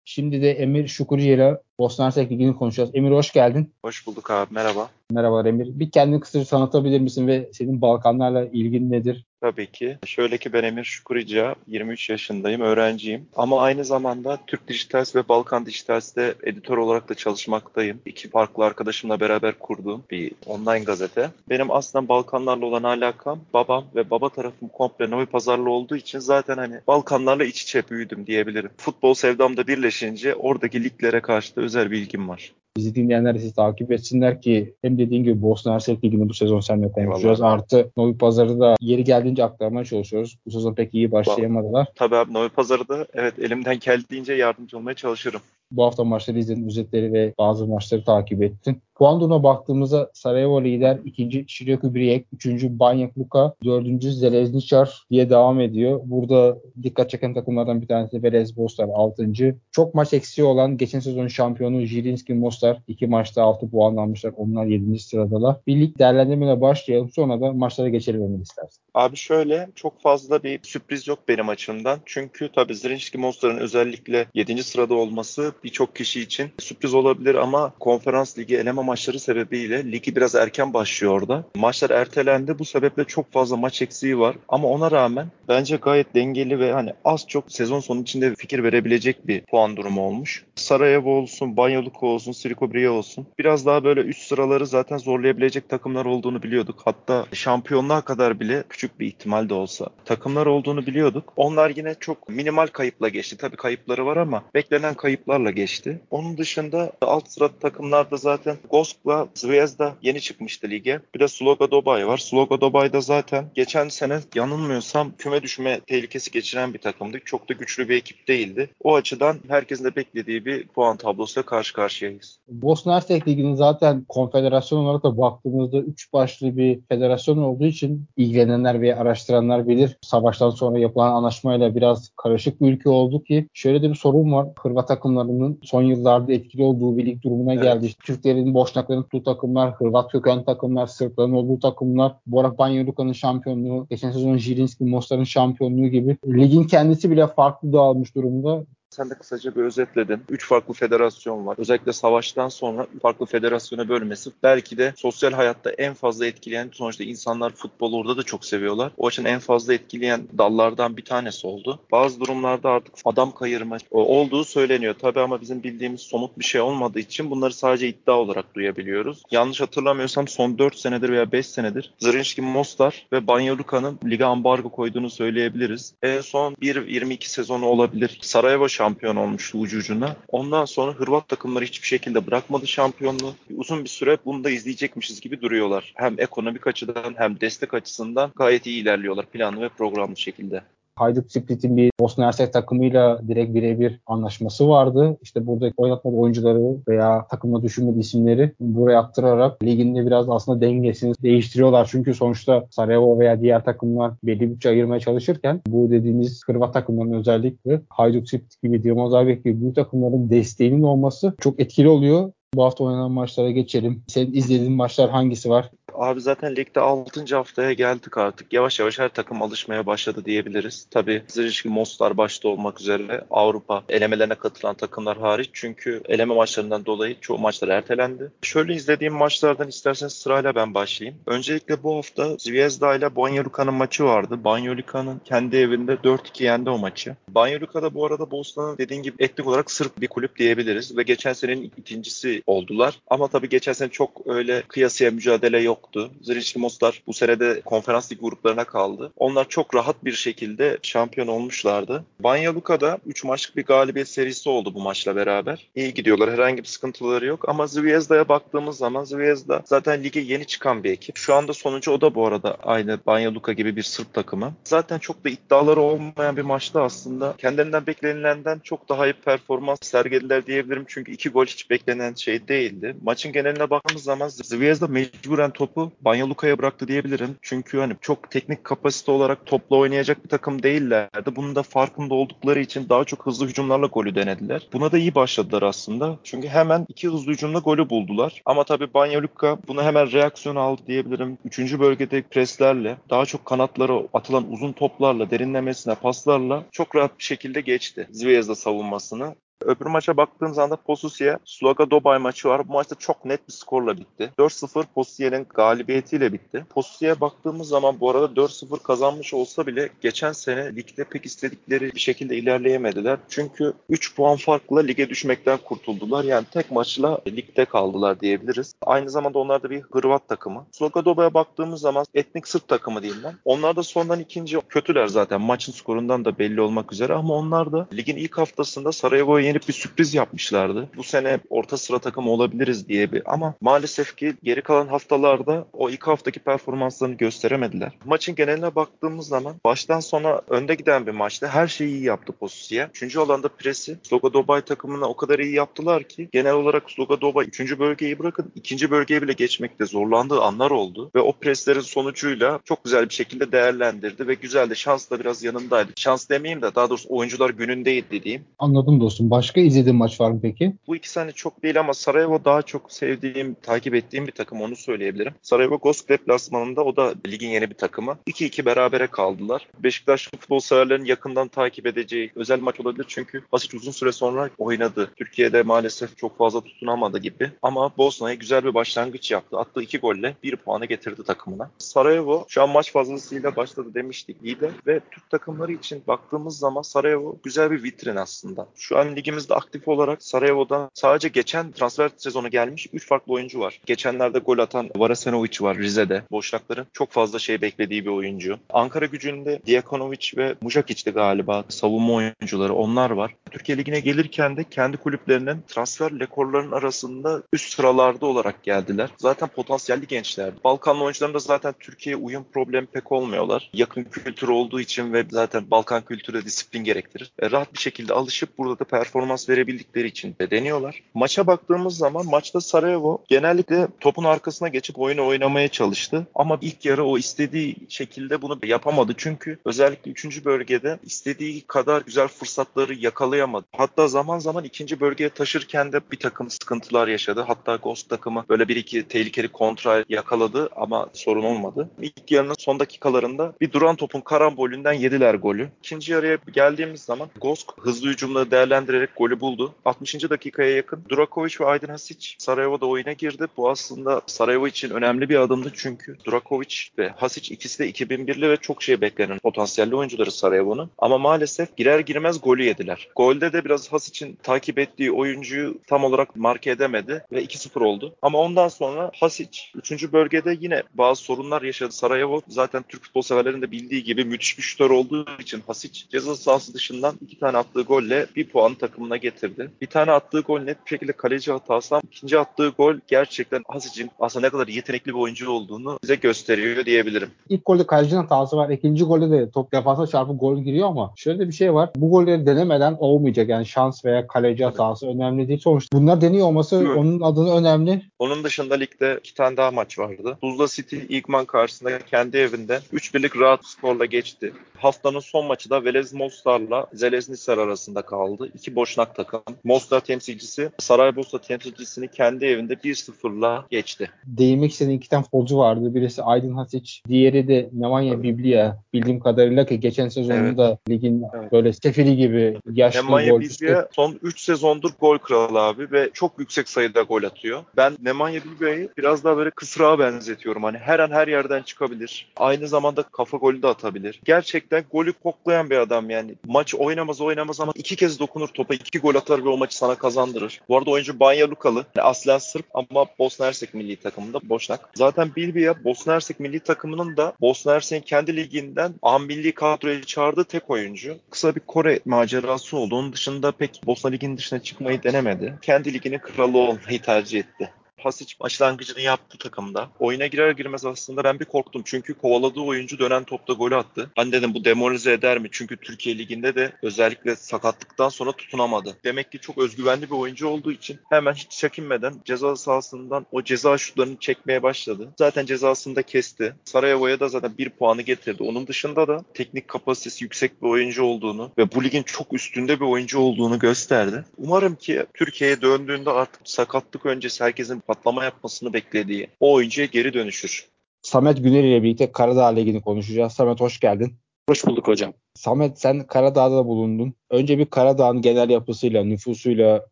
Şimdi 0.05 0.41
de 0.41 0.51
Emir 0.51 0.87
Şukuri 0.87 1.23
ile 1.23 1.57
Bosna 1.79 2.05
Hersek 2.05 2.31
Ligi'ni 2.31 2.55
konuşacağız. 2.55 2.89
Emir 2.93 3.11
hoş 3.11 3.31
geldin. 3.31 3.73
Hoş 3.85 4.07
bulduk 4.07 4.31
abi 4.31 4.53
merhaba. 4.53 4.89
Merhabalar 5.11 5.45
Emir. 5.45 5.79
Bir 5.79 5.91
kendini 5.91 6.19
kısaca 6.19 6.45
tanıtabilir 6.45 6.99
misin 6.99 7.27
ve 7.27 7.49
senin 7.53 7.81
Balkanlarla 7.81 8.45
ilgin 8.45 8.91
nedir? 8.91 9.25
Tabii 9.41 9.71
ki. 9.71 9.97
Şöyle 10.05 10.37
ki 10.37 10.53
ben 10.53 10.63
Emir 10.63 10.83
Şukurica, 10.83 11.55
23 11.67 12.09
yaşındayım, 12.09 12.61
öğrenciyim. 12.61 13.27
Ama 13.35 13.61
aynı 13.61 13.85
zamanda 13.85 14.39
Türk 14.47 14.67
Dijitals 14.67 15.15
ve 15.15 15.27
Balkan 15.27 15.65
Dijitals'te 15.65 16.35
editör 16.43 16.77
olarak 16.77 17.09
da 17.09 17.15
çalışmaktayım. 17.15 18.01
İki 18.05 18.29
farklı 18.29 18.65
arkadaşımla 18.65 19.19
beraber 19.19 19.59
kurduğum 19.59 20.03
bir 20.11 20.31
online 20.45 20.83
gazete. 20.83 21.29
Benim 21.49 21.71
aslında 21.71 22.07
Balkanlarla 22.07 22.65
olan 22.65 22.83
alakam 22.83 23.39
babam 23.53 23.85
ve 23.95 24.09
baba 24.09 24.29
tarafım 24.29 24.67
komple 24.67 25.11
Novi 25.11 25.25
Pazarlı 25.25 25.69
olduğu 25.69 25.95
için 25.95 26.19
zaten 26.19 26.57
hani 26.57 26.79
Balkanlarla 26.87 27.45
iç 27.45 27.61
içe 27.61 27.83
büyüdüm 27.89 28.27
diyebilirim. 28.27 28.71
Futbol 28.77 29.13
sevdam 29.13 29.57
da 29.57 29.67
birleşince 29.67 30.35
oradaki 30.35 30.83
liglere 30.83 31.21
karşı 31.21 31.55
da 31.55 31.61
özel 31.65 31.91
bir 31.91 31.97
ilgim 31.97 32.29
var. 32.29 32.53
Bizi 32.77 32.95
dinleyenler 32.95 33.33
sizi 33.33 33.55
takip 33.55 33.91
etsinler 33.91 34.41
ki 34.41 34.75
hem 34.81 34.97
dediğin 34.97 35.23
gibi 35.23 35.41
Bosna 35.41 35.73
Hersek 35.73 36.03
Ligi'ni 36.03 36.29
bu 36.29 36.33
sezon 36.33 36.59
seninle 36.59 36.91
konuşacağız. 36.91 37.41
Artı 37.41 37.91
Novi 37.97 38.17
Pazar'ı 38.17 38.59
da 38.59 38.75
yeri 38.81 39.03
geldiğince 39.03 39.43
aktarmaya 39.43 39.85
çalışıyoruz. 39.85 40.37
Bu 40.45 40.51
sezon 40.51 40.73
pek 40.75 40.93
iyi 40.93 41.11
başlayamadılar. 41.11 41.87
Tabii 41.95 42.15
abi 42.15 42.33
Novi 42.33 42.49
Pazar'da 42.49 43.07
evet 43.13 43.39
elimden 43.39 43.79
geldiğince 43.79 44.33
yardımcı 44.33 44.77
olmaya 44.77 44.93
çalışırım. 44.95 45.41
Bu 45.71 45.83
hafta 45.83 46.03
maçları 46.03 46.39
izledin, 46.39 46.67
özetleri 46.67 47.13
ve 47.13 47.33
bazı 47.37 47.67
maçları 47.67 48.03
takip 48.03 48.43
ettin. 48.43 48.81
Puan 48.95 49.19
durumuna 49.19 49.43
baktığımızda 49.43 50.11
Sarajevo 50.13 50.63
lider, 50.63 50.99
ikinci 51.05 51.45
Şiryaku 51.47 51.95
Brijek, 51.95 52.27
üçüncü 52.33 52.79
Banyak 52.79 53.17
Luka, 53.17 53.53
dördüncü 53.63 54.11
Zelezničar 54.11 55.05
diye 55.11 55.29
devam 55.29 55.61
ediyor. 55.61 56.01
Burada 56.03 56.57
dikkat 56.83 57.09
çeken 57.09 57.33
takımlardan 57.33 57.81
bir 57.81 57.87
tanesi 57.87 58.23
Velez 58.23 58.57
Bostar, 58.57 58.89
altıncı. 58.93 59.55
Çok 59.71 59.95
maç 59.95 60.13
eksiği 60.13 60.47
olan 60.47 60.77
geçen 60.77 60.99
sezon 60.99 61.27
şampiyonu 61.27 61.85
Jirinski 61.85 62.33
Mostar, 62.33 62.81
iki 62.87 63.07
maçta 63.07 63.43
altı 63.43 63.69
puan 63.69 63.97
almışlar. 63.97 64.33
Onlar 64.37 64.65
yedinci 64.65 65.03
sıradalar. 65.03 65.55
Bir 65.67 65.79
lig 65.81 65.99
değerlendirmeye 65.99 66.61
başlayalım. 66.61 67.09
Sonra 67.09 67.41
da 67.41 67.53
maçlara 67.53 67.89
geçelim 67.89 68.23
Emir 68.23 68.41
istersen. 68.41 68.83
Abi 68.93 69.15
şöyle 69.15 69.69
çok 69.75 70.01
fazla 70.01 70.43
bir 70.43 70.59
sürpriz 70.63 71.07
yok 71.07 71.19
benim 71.27 71.49
açımdan. 71.49 71.99
Çünkü 72.05 72.49
tabii 72.55 72.75
Zrinjski 72.75 73.17
Monster'ın 73.17 73.57
özellikle 73.57 74.25
7. 74.33 74.63
sırada 74.63 74.93
olması 74.93 75.51
birçok 75.63 75.95
kişi 75.95 76.21
için 76.21 76.51
sürpriz 76.59 76.93
olabilir 76.93 77.35
ama 77.35 77.73
konferans 77.79 78.37
ligi 78.37 78.57
eleme 78.57 78.81
maçları 78.81 79.19
sebebiyle 79.19 79.91
ligi 79.91 80.15
biraz 80.15 80.35
erken 80.35 80.73
başlıyor 80.73 81.13
orada. 81.13 81.43
Maçlar 81.55 81.89
ertelendi. 81.89 82.59
Bu 82.59 82.65
sebeple 82.65 83.03
çok 83.03 83.31
fazla 83.31 83.57
maç 83.57 83.81
eksiği 83.81 84.19
var. 84.19 84.35
Ama 84.49 84.67
ona 84.67 84.91
rağmen 84.91 85.27
bence 85.47 85.75
gayet 85.75 86.15
dengeli 86.15 86.59
ve 86.59 86.73
hani 86.73 86.93
az 87.05 87.27
çok 87.27 87.51
sezon 87.51 87.79
sonu 87.79 88.01
içinde 88.01 88.35
fikir 88.35 88.63
verebilecek 88.63 89.27
bir 89.27 89.41
puan 89.41 89.77
durumu 89.77 90.01
olmuş. 90.01 90.45
Sarajevo 90.55 91.09
olsun, 91.09 91.57
Banyoluka 91.57 92.05
olsun, 92.05 92.31
Sirko 92.31 92.73
Bria 92.73 92.91
olsun. 92.91 93.27
Biraz 93.39 93.65
daha 93.65 93.83
böyle 93.83 94.01
üst 94.01 94.21
sıraları 94.21 94.67
zaten 94.67 94.97
zorlayabilecek 94.97 95.69
takımlar 95.69 96.05
olduğunu 96.05 96.43
biliyorduk. 96.43 96.81
Hatta 96.85 97.25
şampiyonluğa 97.33 98.01
kadar 98.01 98.39
bile 98.39 98.63
küçük 98.69 98.99
bir 98.99 99.07
ihtimal 99.07 99.49
de 99.49 99.53
olsa 99.53 99.87
takımlar 100.05 100.45
olduğunu 100.45 100.85
biliyorduk. 100.85 101.33
Onlar 101.35 101.69
yine 101.75 101.95
çok 101.99 102.29
minimal 102.29 102.67
kayıpla 102.67 103.09
geçti. 103.09 103.37
Tabii 103.37 103.55
kayıpları 103.55 104.05
var 104.05 104.17
ama 104.17 104.43
beklenen 104.53 104.93
kayıplarla 104.93 105.44
geçti. 105.51 105.99
Onun 106.11 106.37
dışında 106.37 106.91
alt 107.01 107.27
sıra 107.27 107.49
takımlarda 107.59 108.17
zaten 108.17 108.57
Gosk'la 108.69 109.27
Zvezda 109.35 109.95
yeni 110.01 110.21
çıkmıştı 110.21 110.69
lige. 110.69 110.99
Bir 111.15 111.19
de 111.19 111.27
Sloga 111.27 111.71
Dobay 111.71 112.07
var. 112.07 112.17
Sloga 112.17 112.61
Dobay 112.61 112.93
da 112.93 113.01
zaten 113.01 113.45
geçen 113.55 113.89
sene 113.89 114.19
yanılmıyorsam 114.35 115.11
küme 115.17 115.41
düşme 115.43 115.79
tehlikesi 115.87 116.31
geçiren 116.31 116.73
bir 116.73 116.79
takımdı. 116.79 117.17
Çok 117.25 117.49
da 117.49 117.53
güçlü 117.53 117.89
bir 117.89 117.95
ekip 117.95 118.27
değildi. 118.27 118.69
O 118.83 118.95
açıdan 118.95 119.37
herkesin 119.47 119.83
de 119.83 119.95
beklediği 119.95 120.45
bir 120.45 120.67
puan 120.67 120.97
tablosuyla 120.97 121.45
karşı 121.45 121.73
karşıyayız. 121.73 122.39
Bosna 122.47 122.95
Hersek 122.95 123.27
Ligi'nin 123.27 123.55
zaten 123.55 124.05
konfederasyon 124.09 124.79
olarak 124.79 125.03
da 125.03 125.17
baktığımızda 125.17 125.77
3 125.77 126.13
başlı 126.13 126.57
bir 126.57 126.79
federasyon 126.89 127.37
olduğu 127.37 127.65
için 127.65 128.05
ilgilenenler 128.17 128.81
ve 128.81 128.95
araştıranlar 128.95 129.67
bilir. 129.67 129.97
Savaştan 130.01 130.49
sonra 130.49 130.79
yapılan 130.79 131.11
anlaşmayla 131.11 131.75
biraz 131.75 132.11
karışık 132.17 132.61
bir 132.61 132.73
ülke 132.73 132.89
oldu 132.89 133.23
ki 133.23 133.47
şöyle 133.53 133.81
de 133.81 133.89
bir 133.89 133.95
sorun 133.95 134.31
var. 134.31 134.47
Hırvat 134.59 134.87
takımlarının 134.87 135.34
son 135.63 135.81
yıllarda 135.83 136.33
etkili 136.33 136.63
olduğu 136.63 136.97
bir 136.97 137.05
lig 137.05 137.23
durumuna 137.23 137.53
Evet. 137.53 137.63
geldi. 137.63 137.85
İşte 137.85 138.01
Türklerin, 138.05 138.53
Boşnakların 138.53 139.01
tuttuğu 139.01 139.23
takımlar, 139.23 139.73
Hırvat 139.73 140.11
kökenli 140.11 140.45
takımlar, 140.45 140.87
Sırpların 140.87 141.33
olduğu 141.33 141.59
takımlar, 141.59 142.15
Bora 142.27 142.57
Banyoluka'nın 142.57 143.13
şampiyonluğu, 143.13 143.87
geçen 143.89 144.11
sezon 144.11 144.37
Jirinski 144.37 144.83
Mostar'ın 144.83 145.23
şampiyonluğu 145.23 145.87
gibi. 145.87 146.17
Ligin 146.27 146.63
kendisi 146.63 147.11
bile 147.11 147.27
farklı 147.27 147.73
dağılmış 147.73 148.15
durumda. 148.15 148.65
Sen 148.95 149.09
de 149.09 149.13
kısaca 149.13 149.55
bir 149.55 149.61
özetledin. 149.61 150.23
Üç 150.29 150.47
farklı 150.47 150.73
federasyon 150.73 151.45
var. 151.45 151.55
Özellikle 151.59 151.93
savaştan 151.93 152.49
sonra 152.49 152.87
farklı 153.01 153.25
federasyona 153.25 153.89
bölmesi 153.89 154.31
belki 154.43 154.77
de 154.77 154.93
sosyal 154.97 155.31
hayatta 155.31 155.71
en 155.71 155.93
fazla 155.93 156.25
etkileyen 156.25 156.69
sonuçta 156.73 157.03
insanlar 157.03 157.51
futbolu 157.51 157.97
orada 157.97 158.17
da 158.17 158.23
çok 158.23 158.45
seviyorlar. 158.45 158.91
O 158.97 159.07
açıdan 159.07 159.31
en 159.31 159.39
fazla 159.39 159.73
etkileyen 159.73 160.27
dallardan 160.37 160.97
bir 160.97 161.05
tanesi 161.05 161.47
oldu. 161.47 161.79
Bazı 161.91 162.19
durumlarda 162.19 162.69
artık 162.69 162.95
adam 163.05 163.31
kayırma 163.31 163.77
olduğu 163.91 164.43
söyleniyor. 164.43 164.95
Tabii 165.01 165.19
ama 165.19 165.41
bizim 165.41 165.63
bildiğimiz 165.63 166.01
somut 166.01 166.39
bir 166.39 166.45
şey 166.45 166.61
olmadığı 166.61 166.99
için 166.99 167.31
bunları 167.31 167.53
sadece 167.53 167.87
iddia 167.87 168.13
olarak 168.13 168.55
duyabiliyoruz. 168.55 169.23
Yanlış 169.31 169.61
hatırlamıyorsam 169.61 170.27
son 170.27 170.57
4 170.57 170.79
senedir 170.79 171.09
veya 171.09 171.31
5 171.31 171.47
senedir 171.47 171.93
Zrinjski 171.99 172.41
Mostar 172.41 173.07
ve 173.11 173.27
Banyoluka'nın 173.27 173.99
lige 174.05 174.25
ambargo 174.25 174.69
koyduğunu 174.69 175.09
söyleyebiliriz. 175.09 175.93
En 176.03 176.21
son 176.21 176.53
1-22 176.53 177.27
sezonu 177.27 177.65
olabilir. 177.65 178.19
Sarajevo 178.21 178.67
şampiyon 178.85 179.15
olmuştu 179.15 179.57
ucu 179.57 179.77
ucuna. 179.77 180.15
Ondan 180.27 180.65
sonra 180.65 180.91
Hırvat 180.91 181.27
takımları 181.27 181.65
hiçbir 181.65 181.87
şekilde 181.87 182.27
bırakmadı 182.27 182.67
şampiyonluğu. 182.67 183.33
Uzun 183.55 183.83
bir 183.83 183.89
süre 183.89 184.17
bunu 184.25 184.43
da 184.43 184.49
izleyecekmişiz 184.49 185.21
gibi 185.21 185.41
duruyorlar. 185.41 185.93
Hem 185.95 186.15
ekonomik 186.17 186.67
açıdan 186.67 187.13
hem 187.17 187.41
destek 187.41 187.73
açısından 187.73 188.31
gayet 188.35 188.65
iyi 188.65 188.81
ilerliyorlar 188.81 189.25
planlı 189.25 189.61
ve 189.61 189.69
programlı 189.69 190.17
şekilde. 190.17 190.63
Hajduk 190.97 191.31
Split'in 191.31 191.77
bir 191.77 191.91
Bosna 191.99 192.25
Hersek 192.25 192.53
takımıyla 192.53 193.21
direkt 193.27 193.53
birebir 193.53 193.99
anlaşması 194.05 194.69
vardı. 194.69 195.17
İşte 195.21 195.47
burada 195.47 195.71
oynatmadığı 195.77 196.15
oyuncuları 196.15 196.77
veya 196.87 197.27
takımda 197.27 197.61
düşünmediği 197.61 198.01
isimleri 198.01 198.51
buraya 198.59 198.99
aktırarak 198.99 199.63
liginde 199.63 200.05
biraz 200.05 200.29
aslında 200.29 200.61
dengesini 200.61 201.13
değiştiriyorlar. 201.23 201.87
Çünkü 201.91 202.13
sonuçta 202.13 202.65
Sarajevo 202.69 203.19
veya 203.19 203.41
diğer 203.41 203.65
takımlar 203.65 204.11
belli 204.23 204.51
bütçe 204.51 204.69
ayırmaya 204.69 204.99
çalışırken 204.99 205.61
bu 205.67 205.91
dediğimiz 205.91 206.41
Hırvat 206.47 206.73
takımların 206.73 207.13
özellikle 207.13 207.81
Hajduk 207.89 208.27
Split 208.27 208.61
gibi, 208.63 208.83
Dinamo 208.83 209.09
Zagreb 209.09 209.45
gibi 209.45 209.61
büyük 209.61 209.75
takımların 209.75 210.29
desteğinin 210.29 210.83
olması 210.83 211.33
çok 211.39 211.59
etkili 211.59 211.89
oluyor. 211.89 212.31
Bu 212.53 212.63
hafta 212.63 212.83
oynanan 212.83 213.11
maçlara 213.11 213.51
geçelim. 213.51 214.03
Senin 214.07 214.33
izlediğin 214.33 214.73
maçlar 214.73 215.09
hangisi 215.09 215.49
var? 215.49 215.69
Abi 215.93 216.21
zaten 216.21 216.55
ligde 216.55 216.79
6. 216.79 217.35
haftaya 217.35 217.73
geldik 217.73 218.17
artık. 218.17 218.53
Yavaş 218.53 218.79
yavaş 218.79 218.99
her 218.99 219.09
takım 219.09 219.41
alışmaya 219.41 219.85
başladı 219.85 220.25
diyebiliriz. 220.25 220.87
Tabii 220.91 221.23
Zrinjski 221.27 221.69
Mostar 221.69 222.17
başta 222.17 222.49
olmak 222.49 222.81
üzere 222.81 223.25
Avrupa 223.31 223.83
elemelerine 223.89 224.35
katılan 224.35 224.75
takımlar 224.75 225.17
hariç. 225.17 225.49
Çünkü 225.53 226.01
eleme 226.09 226.35
maçlarından 226.35 226.85
dolayı 226.85 227.19
çoğu 227.21 227.37
maçlar 227.37 227.67
ertelendi. 227.67 228.31
Şöyle 228.41 228.73
izlediğim 228.73 229.13
maçlardan 229.13 229.67
isterseniz 229.67 230.13
sırayla 230.13 230.55
ben 230.55 230.73
başlayayım. 230.73 231.19
Öncelikle 231.25 231.83
bu 231.83 231.97
hafta 231.97 232.37
Zvezda 232.39 232.95
ile 232.95 233.15
Banyoluka'nın 233.15 233.73
maçı 233.73 234.03
vardı. 234.03 234.43
Banyoluka'nın 234.43 235.21
kendi 235.25 235.57
evinde 235.57 235.93
4-2 235.93 236.43
yendi 236.43 236.69
o 236.69 236.77
maçı. 236.77 237.15
Banyoluka 237.29 237.83
da 237.83 237.93
bu 237.93 238.05
arada 238.05 238.31
Bosna'nın 238.31 238.77
dediğin 238.77 239.03
gibi 239.03 239.23
etnik 239.23 239.47
olarak 239.47 239.71
Sırp 239.71 240.01
bir 240.01 240.07
kulüp 240.07 240.39
diyebiliriz. 240.39 240.97
Ve 240.97 241.03
geçen 241.03 241.33
senenin 241.33 241.73
ikincisi 241.77 242.43
oldular. 242.47 242.99
Ama 243.07 243.27
tabii 243.27 243.49
geçen 243.49 243.73
sene 243.73 243.89
çok 243.89 244.21
öyle 244.27 244.63
kıyasıya 244.67 245.11
mücadele 245.11 245.59
yoktu. 245.59 246.11
Zrinjski 246.21 246.59
Mostar 246.59 247.03
bu 247.07 247.13
sene 247.13 247.39
de 247.39 247.61
konferans 247.65 248.11
lig 248.11 248.19
gruplarına 248.21 248.63
kaldı. 248.63 249.11
Onlar 249.17 249.49
çok 249.49 249.75
rahat 249.75 250.05
bir 250.05 250.11
şekilde 250.13 250.77
şampiyon 250.81 251.27
olmuşlardı. 251.27 252.05
Banja 252.19 252.55
Luka'da 252.55 252.97
3 253.05 253.23
maçlık 253.23 253.57
bir 253.57 253.65
galibiyet 253.65 254.09
serisi 254.09 254.49
oldu 254.49 254.73
bu 254.73 254.81
maçla 254.81 255.15
beraber. 255.15 255.67
İyi 255.75 255.93
gidiyorlar. 255.93 256.31
Herhangi 256.31 256.57
bir 256.57 256.67
sıkıntıları 256.67 257.25
yok. 257.25 257.49
Ama 257.49 257.67
Zvezda'ya 257.67 258.29
baktığımız 258.29 258.77
zaman 258.77 259.03
Zvezda 259.03 259.61
zaten 259.65 260.03
lige 260.03 260.19
yeni 260.19 260.47
çıkan 260.47 260.83
bir 260.83 260.91
ekip. 260.91 261.17
Şu 261.17 261.35
anda 261.35 261.53
sonuncu 261.53 261.91
o 261.91 262.01
da 262.01 262.15
bu 262.15 262.27
arada 262.27 262.57
aynı 262.63 262.99
Banja 263.05 263.33
Luka 263.33 263.53
gibi 263.53 263.75
bir 263.75 263.83
Sırp 263.83 264.13
takımı. 264.13 264.53
Zaten 264.63 264.99
çok 264.99 265.25
da 265.25 265.29
iddiaları 265.29 265.81
olmayan 265.81 266.37
bir 266.37 266.41
maçta 266.41 266.83
aslında 266.83 267.35
kendilerinden 267.37 267.87
beklenilenden 267.87 268.59
çok 268.59 268.89
daha 268.89 269.07
iyi 269.07 269.13
performans 269.13 269.79
sergilediler 269.81 270.45
diyebilirim. 270.45 270.85
Çünkü 270.87 271.11
iki 271.11 271.29
gol 271.29 271.45
hiç 271.45 271.69
beklenen 271.69 272.13
şey 272.25 272.47
değildi. 272.47 272.95
Maçın 273.03 273.31
geneline 273.31 273.69
baktığımız 273.69 274.03
zaman 274.03 274.27
Zvezda 274.27 274.87
mecburen 274.87 275.51
topu 275.51 275.91
Banja 276.01 276.29
Luka'ya 276.29 276.57
bıraktı 276.57 276.87
diyebilirim. 276.87 277.35
Çünkü 277.41 277.79
hani 277.79 277.93
çok 278.01 278.31
teknik 278.31 278.63
kapasite 278.63 279.11
olarak 279.11 279.45
topla 279.45 279.75
oynayacak 279.75 280.23
bir 280.23 280.29
takım 280.29 280.63
değillerdi. 280.63 281.35
Bunun 281.35 281.55
da 281.55 281.63
farkında 281.63 282.13
oldukları 282.13 282.59
için 282.59 282.89
daha 282.89 283.03
çok 283.03 283.25
hızlı 283.25 283.47
hücumlarla 283.47 283.87
golü 283.87 284.15
denediler. 284.15 284.67
Buna 284.73 284.91
da 284.91 284.97
iyi 284.97 285.15
başladılar 285.15 285.61
aslında. 285.61 286.19
Çünkü 286.23 286.47
hemen 286.47 286.85
iki 286.89 287.07
hızlı 287.07 287.31
hücumla 287.31 287.59
golü 287.59 287.89
buldular. 287.89 288.41
Ama 288.45 288.63
tabii 288.63 288.93
Banja 288.93 289.23
Luka 289.23 289.57
buna 289.67 289.83
hemen 289.83 290.11
reaksiyon 290.11 290.55
aldı 290.55 290.81
diyebilirim. 290.87 291.37
Üçüncü 291.45 291.79
bölgede 291.79 292.21
preslerle, 292.21 292.97
daha 293.09 293.25
çok 293.25 293.45
kanatlara 293.45 294.01
atılan 294.13 294.51
uzun 294.51 294.71
toplarla, 294.71 295.29
derinlemesine 295.29 295.95
paslarla 295.95 296.63
çok 296.71 296.95
rahat 296.95 297.19
bir 297.19 297.23
şekilde 297.23 297.61
geçti 297.61 298.07
Zvezda 298.11 298.55
savunmasını. 298.55 299.35
Öbür 299.61 299.85
maça 299.85 300.17
baktığım 300.17 300.53
zaman 300.53 300.71
da 300.71 300.75
Posusya 300.75 301.39
Sloga 301.45 301.91
Dobay 301.91 302.17
maçı 302.17 302.47
var. 302.47 302.67
Bu 302.67 302.73
maçta 302.73 302.95
çok 302.95 303.25
net 303.25 303.47
bir 303.47 303.53
skorla 303.53 303.97
bitti. 303.97 304.31
4-0 304.39 304.85
Posusya'nın 304.95 305.45
galibiyetiyle 305.49 306.33
bitti. 306.33 306.65
Posusya'ya 306.69 307.19
baktığımız 307.21 307.67
zaman 307.67 307.99
bu 307.99 308.09
arada 308.09 308.25
4-0 308.41 308.83
kazanmış 308.83 309.33
olsa 309.33 309.67
bile 309.67 309.89
geçen 310.01 310.31
sene 310.31 310.75
ligde 310.75 311.03
pek 311.03 311.25
istedikleri 311.25 311.93
bir 311.93 311.99
şekilde 311.99 312.37
ilerleyemediler. 312.37 313.19
Çünkü 313.29 313.73
3 313.89 314.15
puan 314.15 314.37
farkla 314.37 314.81
lige 314.81 315.09
düşmekten 315.09 315.57
kurtuldular. 315.57 316.23
Yani 316.23 316.45
tek 316.51 316.71
maçla 316.71 317.21
ligde 317.27 317.65
kaldılar 317.65 318.19
diyebiliriz. 318.19 318.75
Aynı 318.81 319.09
zamanda 319.09 319.39
onlar 319.39 319.63
da 319.63 319.69
bir 319.69 319.81
Hırvat 319.81 320.27
takımı. 320.27 320.65
Sloga 320.71 321.05
Doba'ya 321.05 321.33
baktığımız 321.33 321.81
zaman 321.81 322.05
etnik 322.13 322.47
Sırp 322.47 322.67
takımı 322.67 323.01
diyeyim 323.01 323.23
ben. 323.23 323.35
Onlar 323.45 323.75
da 323.75 323.83
sondan 323.83 324.19
ikinci 324.19 324.59
kötüler 324.69 325.07
zaten. 325.07 325.41
Maçın 325.41 325.71
skorundan 325.71 326.25
da 326.25 326.39
belli 326.39 326.61
olmak 326.61 326.93
üzere 326.93 327.13
ama 327.13 327.33
onlar 327.33 327.71
da 327.71 327.87
ligin 327.93 328.15
ilk 328.15 328.37
haftasında 328.37 328.91
Sarajevo'ya 328.91 329.44
yenip 329.45 329.67
bir 329.67 329.73
sürpriz 329.73 330.13
yapmışlardı. 330.13 330.89
Bu 330.97 331.03
sene 331.03 331.39
orta 331.49 331.77
sıra 331.77 331.99
takım 331.99 332.27
olabiliriz 332.27 332.89
diye 332.89 333.11
bir 333.11 333.33
ama 333.33 333.53
maalesef 333.61 334.15
ki 334.15 334.33
geri 334.43 334.61
kalan 334.61 334.87
haftalarda 334.87 335.65
o 335.73 335.89
ilk 335.89 336.07
haftaki 336.07 336.39
performanslarını 336.39 337.15
gösteremediler. 337.15 337.91
Maçın 338.05 338.35
geneline 338.35 338.75
baktığımız 338.75 339.27
zaman 339.27 339.55
baştan 339.65 339.99
sona 339.99 340.41
önde 340.49 340.75
giden 340.75 341.07
bir 341.07 341.11
maçtı. 341.11 341.47
Her 341.47 341.67
şeyi 341.67 341.89
iyi 341.89 342.03
yaptı 342.03 342.33
Posisiye. 342.33 342.87
Üçüncü 342.89 343.19
alanda 343.19 343.47
presi 343.47 343.97
Sloga 344.03 344.33
Dobay 344.33 344.61
takımına 344.61 345.05
o 345.05 345.15
kadar 345.15 345.39
iyi 345.39 345.53
yaptılar 345.53 346.03
ki 346.03 346.29
genel 346.31 346.53
olarak 346.53 346.91
Sloga 346.91 347.21
Dobay 347.21 347.45
üçüncü 347.47 347.79
bölgeyi 347.79 348.19
bırakın 348.19 348.51
ikinci 348.55 348.91
bölgeye 348.91 349.21
bile 349.21 349.33
geçmekte 349.33 349.85
zorlandığı 349.85 350.41
anlar 350.41 350.71
oldu 350.71 351.11
ve 351.15 351.19
o 351.19 351.31
preslerin 351.31 351.79
sonucuyla 351.79 352.59
çok 352.63 352.83
güzel 352.83 353.09
bir 353.09 353.13
şekilde 353.13 353.51
değerlendirdi 353.51 354.27
ve 354.27 354.33
güzel 354.33 354.69
de 354.69 354.75
şans 354.75 355.11
da 355.11 355.19
biraz 355.19 355.43
yanındaydı. 355.43 355.91
Şans 355.95 356.29
demeyeyim 356.29 356.61
de 356.61 356.75
daha 356.75 356.89
doğrusu 356.89 357.09
oyuncular 357.09 357.49
günündeydi 357.49 358.23
diyeyim. 358.23 358.45
Anladım 358.59 358.99
dostum. 358.99 359.31
Başka 359.35 359.61
izlediğin 359.61 359.97
maç 359.97 360.21
var 360.21 360.31
mı 360.31 360.39
peki? 360.41 360.73
Bu 360.87 360.95
iki 360.95 361.09
sene 361.09 361.31
çok 361.31 361.63
değil 361.63 361.79
ama 361.79 361.93
Sarajevo 361.93 362.45
daha 362.45 362.61
çok 362.61 362.91
sevdiğim, 362.91 363.53
takip 363.53 363.95
ettiğim 363.95 364.27
bir 364.27 364.31
takım 364.31 364.61
onu 364.61 364.75
söyleyebilirim. 364.75 365.33
Sarajevo 365.41 365.77
Gosk 365.77 366.09
deplasmanında 366.09 366.83
o 366.83 366.95
da 366.95 367.13
ligin 367.27 367.49
yeni 367.49 367.69
bir 367.69 367.75
takımı. 367.75 368.17
2-2 368.27 368.65
berabere 368.65 369.07
kaldılar. 369.07 369.67
Beşiktaş 369.79 370.29
futbol 370.29 370.59
severlerin 370.59 371.05
yakından 371.05 371.47
takip 371.47 371.85
edeceği 371.85 372.31
özel 372.35 372.59
maç 372.59 372.79
olabilir 372.79 373.05
çünkü 373.07 373.43
basit 373.51 373.73
uzun 373.73 373.91
süre 373.91 374.11
sonra 374.11 374.49
oynadı. 374.57 375.11
Türkiye'de 375.15 375.63
maalesef 375.63 376.17
çok 376.17 376.37
fazla 376.37 376.61
tutunamadı 376.61 377.19
gibi 377.19 377.51
ama 377.61 377.91
Bosna'ya 377.97 378.35
güzel 378.35 378.63
bir 378.63 378.73
başlangıç 378.73 379.31
yaptı. 379.31 379.57
Attığı 379.57 379.81
iki 379.81 379.97
golle 379.97 380.35
bir 380.43 380.55
puanı 380.55 380.85
getirdi 380.85 381.23
takımına. 381.23 381.71
Sarajevo 381.77 382.45
şu 382.47 382.63
an 382.63 382.69
maç 382.69 382.91
fazlasıyla 382.91 383.55
başladı 383.55 383.93
demiştik 383.93 384.37
iyi 384.43 384.59
de 384.59 384.71
ve 384.87 384.99
Türk 385.11 385.29
takımları 385.29 385.71
için 385.71 386.03
baktığımız 386.07 386.57
zaman 386.57 386.81
Sarajevo 386.81 387.37
güzel 387.43 387.71
bir 387.71 387.83
vitrin 387.83 388.15
aslında. 388.15 388.67
Şu 388.75 388.97
an 388.97 389.15
ligimiz 389.15 389.24
ligimizde 389.25 389.53
aktif 389.53 389.87
olarak 389.87 390.23
Sarajevo'da 390.23 390.89
sadece 390.93 391.27
geçen 391.27 391.71
transfer 391.71 392.11
sezonu 392.17 392.49
gelmiş 392.49 392.87
3 392.93 393.07
farklı 393.07 393.33
oyuncu 393.33 393.59
var. 393.59 393.81
Geçenlerde 393.85 394.39
gol 394.39 394.57
atan 394.57 394.89
Varasenovic 394.95 395.57
var 395.61 395.77
Rize'de. 395.77 396.23
Boşnakların 396.31 396.87
çok 396.93 397.11
fazla 397.11 397.39
şey 397.39 397.61
beklediği 397.61 398.05
bir 398.05 398.09
oyuncu. 398.09 398.59
Ankara 398.69 399.05
gücünde 399.05 399.61
Diakonovic 399.67 400.31
ve 400.37 400.55
Mujakic'ti 400.61 401.11
galiba 401.11 401.63
savunma 401.69 402.13
oyuncuları 402.13 402.73
onlar 402.73 403.09
var. 403.09 403.35
Türkiye 403.51 403.77
Ligi'ne 403.77 403.99
gelirken 403.99 404.57
de 404.57 404.63
kendi 404.63 404.97
kulüplerinin 404.97 405.63
transfer 405.67 406.19
rekorlarının 406.19 406.71
arasında 406.71 407.43
üst 407.53 407.73
sıralarda 407.73 408.25
olarak 408.25 408.63
geldiler. 408.63 409.09
Zaten 409.17 409.49
potansiyelli 409.49 410.07
gençler. 410.07 410.53
Balkanlı 410.63 411.03
oyuncuların 411.03 411.33
da 411.33 411.39
zaten 411.39 411.73
Türkiye'ye 411.79 412.21
uyum 412.23 412.45
problemi 412.53 412.87
pek 412.87 413.11
olmuyorlar. 413.11 413.69
Yakın 413.73 414.03
kültür 414.03 414.47
olduğu 414.47 414.79
için 414.79 415.13
ve 415.13 415.25
zaten 415.31 415.71
Balkan 415.71 416.05
kültürü 416.05 416.45
disiplin 416.45 416.83
gerektirir. 416.83 417.31
E, 417.39 417.51
rahat 417.51 417.73
bir 417.73 417.79
şekilde 417.79 418.13
alışıp 418.13 418.57
burada 418.57 418.79
da 418.79 418.83
performans 418.83 419.14
performans 419.15 419.49
verebildikleri 419.49 420.07
için 420.07 420.35
de 420.41 420.51
deniyorlar. 420.51 421.03
Maça 421.13 421.47
baktığımız 421.47 421.97
zaman 421.97 422.25
maçta 422.25 422.61
Sarajevo 422.61 423.23
genellikle 423.27 423.87
topun 423.99 424.23
arkasına 424.23 424.67
geçip 424.67 424.99
oyunu 424.99 425.27
oynamaya 425.27 425.67
çalıştı. 425.67 426.27
Ama 426.35 426.57
ilk 426.61 426.85
yarı 426.85 427.03
o 427.05 427.17
istediği 427.17 427.75
şekilde 427.89 428.41
bunu 428.41 428.59
yapamadı. 428.63 429.13
Çünkü 429.17 429.59
özellikle 429.65 430.11
3. 430.11 430.45
bölgede 430.45 430.99
istediği 431.03 431.61
kadar 431.61 432.01
güzel 432.01 432.27
fırsatları 432.27 432.93
yakalayamadı. 432.93 433.65
Hatta 433.77 434.07
zaman 434.07 434.39
zaman 434.39 434.63
ikinci 434.63 434.99
bölgeye 434.99 435.29
taşırken 435.29 435.93
de 435.93 435.99
bir 436.11 436.17
takım 436.17 436.49
sıkıntılar 436.49 437.07
yaşadı. 437.07 437.45
Hatta 437.47 437.75
Ghost 437.75 438.09
takımı 438.09 438.45
böyle 438.49 438.67
bir 438.67 438.75
iki 438.75 439.07
tehlikeli 439.07 439.47
kontrol 439.47 440.03
yakaladı 440.09 440.69
ama 440.75 441.09
sorun 441.13 441.43
olmadı. 441.43 441.89
İlk 442.01 442.31
yarının 442.31 442.55
son 442.59 442.79
dakikalarında 442.79 443.53
bir 443.61 443.71
duran 443.71 443.95
topun 443.95 444.21
karambolünden 444.21 444.93
yediler 444.93 445.35
golü. 445.35 445.69
İkinci 445.79 446.11
yarıya 446.11 446.37
geldiğimiz 446.53 447.01
zaman 447.01 447.29
Ghost 447.41 447.71
hızlı 447.81 448.09
hücumları 448.09 448.51
değerlendirerek 448.51 449.04
golü 449.15 449.39
buldu. 449.39 449.75
60. 449.85 450.29
dakikaya 450.29 450.75
yakın 450.75 451.03
Durakovic 451.09 451.55
ve 451.61 451.65
Aydın 451.65 451.87
Hasic 451.87 452.35
Sarajevo'da 452.37 452.85
oyuna 452.85 453.11
girdi. 453.13 453.45
Bu 453.57 453.69
aslında 453.69 454.21
Sarajevo 454.25 454.67
için 454.67 454.89
önemli 454.89 455.29
bir 455.29 455.35
adımdı 455.35 455.71
çünkü 455.75 456.17
Durakovic 456.25 456.75
ve 456.97 457.09
Hasic 457.09 457.53
ikisi 457.53 457.79
de 457.79 457.89
2001'li 457.89 458.49
ve 458.49 458.57
çok 458.57 458.83
şey 458.83 459.01
beklenen 459.01 459.39
potansiyelli 459.39 459.95
oyuncuları 459.95 460.31
Sarajevo'nun. 460.31 460.89
Ama 460.97 461.17
maalesef 461.17 461.77
girer 461.77 461.99
girmez 461.99 462.41
golü 462.41 462.63
yediler. 462.63 463.07
Golde 463.15 463.53
de 463.53 463.65
biraz 463.65 463.91
Hasic'in 463.93 464.35
takip 464.43 464.79
ettiği 464.79 465.11
oyuncuyu 465.11 465.77
tam 465.87 466.03
olarak 466.03 466.35
marke 466.35 466.71
edemedi 466.71 467.25
ve 467.31 467.43
2-0 467.43 467.83
oldu. 467.83 468.15
Ama 468.21 468.39
ondan 468.39 468.67
sonra 468.67 469.11
Hasic 469.19 469.59
3. 469.75 470.11
bölgede 470.13 470.57
yine 470.59 470.83
bazı 470.93 471.21
sorunlar 471.21 471.61
yaşadı. 471.61 471.91
Sarajevo 471.91 472.41
zaten 472.47 472.83
Türk 472.89 473.03
futbol 473.03 473.21
severlerin 473.21 473.61
de 473.61 473.71
bildiği 473.71 474.03
gibi 474.03 474.25
müthiş 474.25 474.57
bir 474.57 474.63
şutör 474.63 474.89
olduğu 474.89 475.25
için 475.39 475.63
Hasic 475.67 476.09
ceza 476.09 476.35
sahası 476.35 476.73
dışından 476.73 477.15
iki 477.21 477.39
tane 477.39 477.57
attığı 477.57 477.81
golle 477.81 478.25
bir 478.35 478.49
puan 478.49 478.75
takımına 478.95 479.17
getirdi. 479.17 479.71
Bir 479.81 479.87
tane 479.87 480.11
attığı 480.11 480.39
gol 480.39 480.59
net 480.59 480.85
bir 480.85 480.89
şekilde 480.89 481.11
kaleci 481.11 481.51
hatası 481.51 481.95
ama 481.95 482.01
ikinci 482.11 482.39
attığı 482.39 482.69
gol 482.69 482.95
gerçekten 483.07 483.63
Hasic'in 483.67 484.11
aslında 484.19 484.47
ne 484.47 484.51
kadar 484.51 484.67
yetenekli 484.67 485.09
bir 485.09 485.19
oyuncu 485.19 485.51
olduğunu 485.51 485.99
bize 486.03 486.15
gösteriyor 486.15 486.85
diyebilirim. 486.85 487.29
İlk 487.49 487.65
golde 487.65 487.87
kalecinin 487.87 488.21
hatası 488.21 488.57
var. 488.57 488.69
İkinci 488.69 489.03
golde 489.03 489.31
de 489.31 489.51
top 489.51 489.71
defansa 489.71 490.07
çarpıp 490.07 490.39
gol 490.39 490.57
giriyor 490.63 490.87
ama 490.87 491.13
şöyle 491.15 491.47
bir 491.47 491.53
şey 491.53 491.73
var. 491.73 491.89
Bu 491.95 492.09
golleri 492.09 492.45
denemeden 492.45 492.97
olmayacak. 492.99 493.49
Yani 493.49 493.65
şans 493.65 494.05
veya 494.05 494.27
kaleci 494.27 494.65
hatası 494.65 495.05
evet. 495.05 495.15
önemli 495.15 495.47
değil. 495.47 495.59
Sonuçta 495.59 495.97
bunlar 495.97 496.21
deniyor 496.21 496.47
olması 496.47 496.75
evet. 496.75 496.97
onun 496.97 497.21
adına 497.21 497.57
önemli. 497.57 498.01
Onun 498.19 498.43
dışında 498.43 498.75
ligde 498.75 499.19
iki 499.19 499.33
tane 499.33 499.57
daha 499.57 499.71
maç 499.71 499.99
vardı. 499.99 500.37
Tuzla 500.41 500.67
City 500.67 500.97
İlkman 501.09 501.45
karşısında 501.45 501.99
kendi 501.99 502.37
evinde 502.37 502.79
3 502.91 503.13
birlik 503.13 503.39
rahat 503.39 503.65
skorla 503.65 504.05
geçti. 504.05 504.53
Haftanın 504.77 505.19
son 505.19 505.45
maçı 505.45 505.69
da 505.69 505.83
Velez 505.83 506.13
Mostar'la 506.13 506.85
Zeleznisar 506.93 507.57
arasında 507.57 508.01
kaldı. 508.01 508.51
İki 508.55 508.75
boşnak 508.85 509.15
takım. 509.15 509.41
Mostar 509.63 509.99
temsilcisi 509.99 510.71
Saraybosna 510.79 511.41
temsilcisini 511.41 512.07
kendi 512.07 512.45
evinde 512.45 512.73
1-0'la 512.73 513.65
geçti. 513.71 514.09
Değinmek 514.25 514.71
istediğim 514.71 514.97
iki 514.97 515.09
tane 515.09 515.23
futbolcu 515.23 515.57
vardı. 515.57 515.95
Birisi 515.95 516.23
Aydın 516.23 516.53
Hasic, 516.55 516.91
diğeri 517.07 517.47
de 517.47 517.69
Nemanja 517.73 518.23
Biblia. 518.23 518.75
Bildiğim 518.93 519.19
kadarıyla 519.19 519.65
ki 519.65 519.79
geçen 519.79 520.09
sezonunda 520.09 520.67
evet. 520.67 520.89
ligin 520.89 521.23
evet. 521.33 521.51
böyle 521.51 521.73
sefili 521.73 522.17
gibi 522.17 522.57
yaşlı 522.71 523.05
Nemanja 523.05 523.31
golcüsü. 523.31 523.65
Biblia 523.65 523.87
son 523.91 524.19
3 524.21 524.39
sezondur 524.39 524.91
gol 524.99 525.17
kralı 525.17 525.59
abi 525.59 525.91
ve 525.91 526.09
çok 526.13 526.39
yüksek 526.39 526.69
sayıda 526.69 527.01
gol 527.01 527.23
atıyor. 527.23 527.63
Ben 527.77 527.93
Nemanja 528.03 528.39
Biblia'yı 528.43 528.89
biraz 528.97 529.23
daha 529.23 529.37
böyle 529.37 529.49
kısrağa 529.49 529.99
benzetiyorum. 529.99 530.63
Hani 530.63 530.77
her 530.77 530.99
an 530.99 531.11
her 531.11 531.27
yerden 531.27 531.61
çıkabilir. 531.61 532.27
Aynı 532.37 532.67
zamanda 532.67 533.03
kafa 533.03 533.37
golü 533.37 533.61
de 533.61 533.67
atabilir. 533.67 534.21
Gerçekten 534.25 534.83
golü 534.91 535.13
koklayan 535.13 535.69
bir 535.69 535.77
adam 535.77 536.09
yani. 536.09 536.35
Maç 536.47 536.75
oynamaz 536.75 537.21
oynamaz 537.21 537.59
ama 537.59 537.71
iki 537.75 537.95
kez 537.95 538.19
dokunur 538.19 538.47
topa. 538.65 538.75
iki 538.75 538.87
iki 538.87 538.99
gol 538.99 539.15
atar 539.15 539.45
ve 539.45 539.49
o 539.49 539.57
maçı 539.57 539.77
sana 539.77 539.95
kazandırır. 539.95 540.61
Bu 540.69 540.77
arada 540.77 540.91
oyuncu 540.91 541.19
Banya 541.19 541.49
Lukalı. 541.49 541.85
Aslen 541.97 542.37
Sırp 542.37 542.65
ama 542.73 543.05
Bosna 543.19 543.45
Hersek 543.45 543.73
milli 543.73 543.95
takımında 543.95 544.49
Boşnak. 544.49 544.89
Zaten 544.95 545.35
Bilbia 545.35 545.83
Bosna 545.83 546.13
Hersek 546.13 546.39
milli 546.39 546.59
takımının 546.59 547.17
da 547.17 547.33
Bosna 547.41 547.73
Hersek'in 547.73 548.01
kendi 548.01 548.35
liginden 548.35 548.93
A 549.01 549.19
milli 549.19 549.53
kadroya 549.53 550.03
çağırdığı 550.03 550.43
tek 550.43 550.69
oyuncu. 550.69 551.17
Kısa 551.29 551.55
bir 551.55 551.59
Kore 551.59 551.99
macerası 552.05 552.77
oldu. 552.77 552.95
Onun 552.95 553.13
dışında 553.13 553.51
pek 553.51 553.81
Bosna 553.85 554.11
liginin 554.11 554.37
dışına 554.37 554.59
çıkmayı 554.59 555.03
denemedi. 555.03 555.59
Kendi 555.61 555.93
liginin 555.93 556.19
kralı 556.19 556.57
olmayı 556.57 557.01
tercih 557.01 557.39
etti. 557.39 557.69
Hasic 558.05 558.35
başlangıcını 558.39 559.01
yaptı 559.01 559.37
takımda. 559.37 559.89
Oyuna 559.99 560.27
girer 560.27 560.51
girmez 560.51 560.85
aslında 560.85 561.23
ben 561.23 561.39
bir 561.39 561.45
korktum. 561.45 561.81
Çünkü 561.85 562.13
kovaladığı 562.13 562.59
oyuncu 562.59 562.99
dönen 562.99 563.23
topta 563.23 563.53
golü 563.53 563.75
attı. 563.75 564.11
Ben 564.17 564.31
dedim 564.31 564.53
bu 564.53 564.65
demoralize 564.65 565.13
eder 565.13 565.37
mi? 565.37 565.49
Çünkü 565.51 565.77
Türkiye 565.77 566.17
Ligi'nde 566.17 566.55
de 566.55 566.73
özellikle 566.83 567.35
sakatlıktan 567.35 568.09
sonra 568.09 568.31
tutunamadı. 568.31 568.97
Demek 569.03 569.31
ki 569.31 569.39
çok 569.39 569.57
özgüvenli 569.57 570.05
bir 570.05 570.15
oyuncu 570.15 570.47
olduğu 570.47 570.71
için 570.71 570.99
hemen 571.09 571.33
hiç 571.33 571.51
çekinmeden 571.51 572.13
ceza 572.25 572.55
sahasından 572.55 573.25
o 573.31 573.43
ceza 573.43 573.77
şutlarını 573.77 574.17
çekmeye 574.19 574.63
başladı. 574.63 575.13
Zaten 575.17 575.45
cezasını 575.45 575.95
da 575.95 576.01
kesti. 576.01 576.55
Sarajevo'ya 576.65 577.19
da 577.19 577.27
zaten 577.27 577.57
bir 577.57 577.69
puanı 577.69 578.01
getirdi. 578.01 578.43
Onun 578.43 578.67
dışında 578.67 579.07
da 579.07 579.23
teknik 579.33 579.67
kapasitesi 579.67 580.23
yüksek 580.23 580.61
bir 580.61 580.67
oyuncu 580.67 581.03
olduğunu 581.03 581.51
ve 581.57 581.71
bu 581.71 581.83
ligin 581.83 582.03
çok 582.03 582.33
üstünde 582.33 582.79
bir 582.79 582.85
oyuncu 582.85 583.19
olduğunu 583.19 583.59
gösterdi. 583.59 584.25
Umarım 584.37 584.75
ki 584.75 585.05
Türkiye'ye 585.13 585.61
döndüğünde 585.61 586.11
artık 586.11 586.41
sakatlık 586.43 587.05
öncesi 587.05 587.43
herkesin 587.43 587.79
patlama 587.87 588.23
yapmasını 588.23 588.73
beklediği 588.73 589.27
o 589.39 589.53
oyuncuya 589.53 589.87
geri 589.87 590.13
dönüşür. 590.13 590.67
Samet 591.01 591.43
Güner 591.43 591.63
ile 591.63 591.83
birlikte 591.83 592.11
Karadağ 592.11 592.45
Ligi'ni 592.45 592.81
konuşacağız. 592.81 593.33
Samet 593.33 593.61
hoş 593.61 593.79
geldin. 593.79 594.13
Hoş 594.49 594.65
bulduk 594.65 594.87
hocam. 594.87 595.13
Samet 595.33 595.79
sen 595.79 596.07
Karadağ'da 596.07 596.65
bulundun. 596.65 597.13
Önce 597.29 597.57
bir 597.57 597.65
Karadağ'ın 597.65 598.21
genel 598.21 598.49
yapısıyla, 598.49 599.03
nüfusuyla 599.03 599.85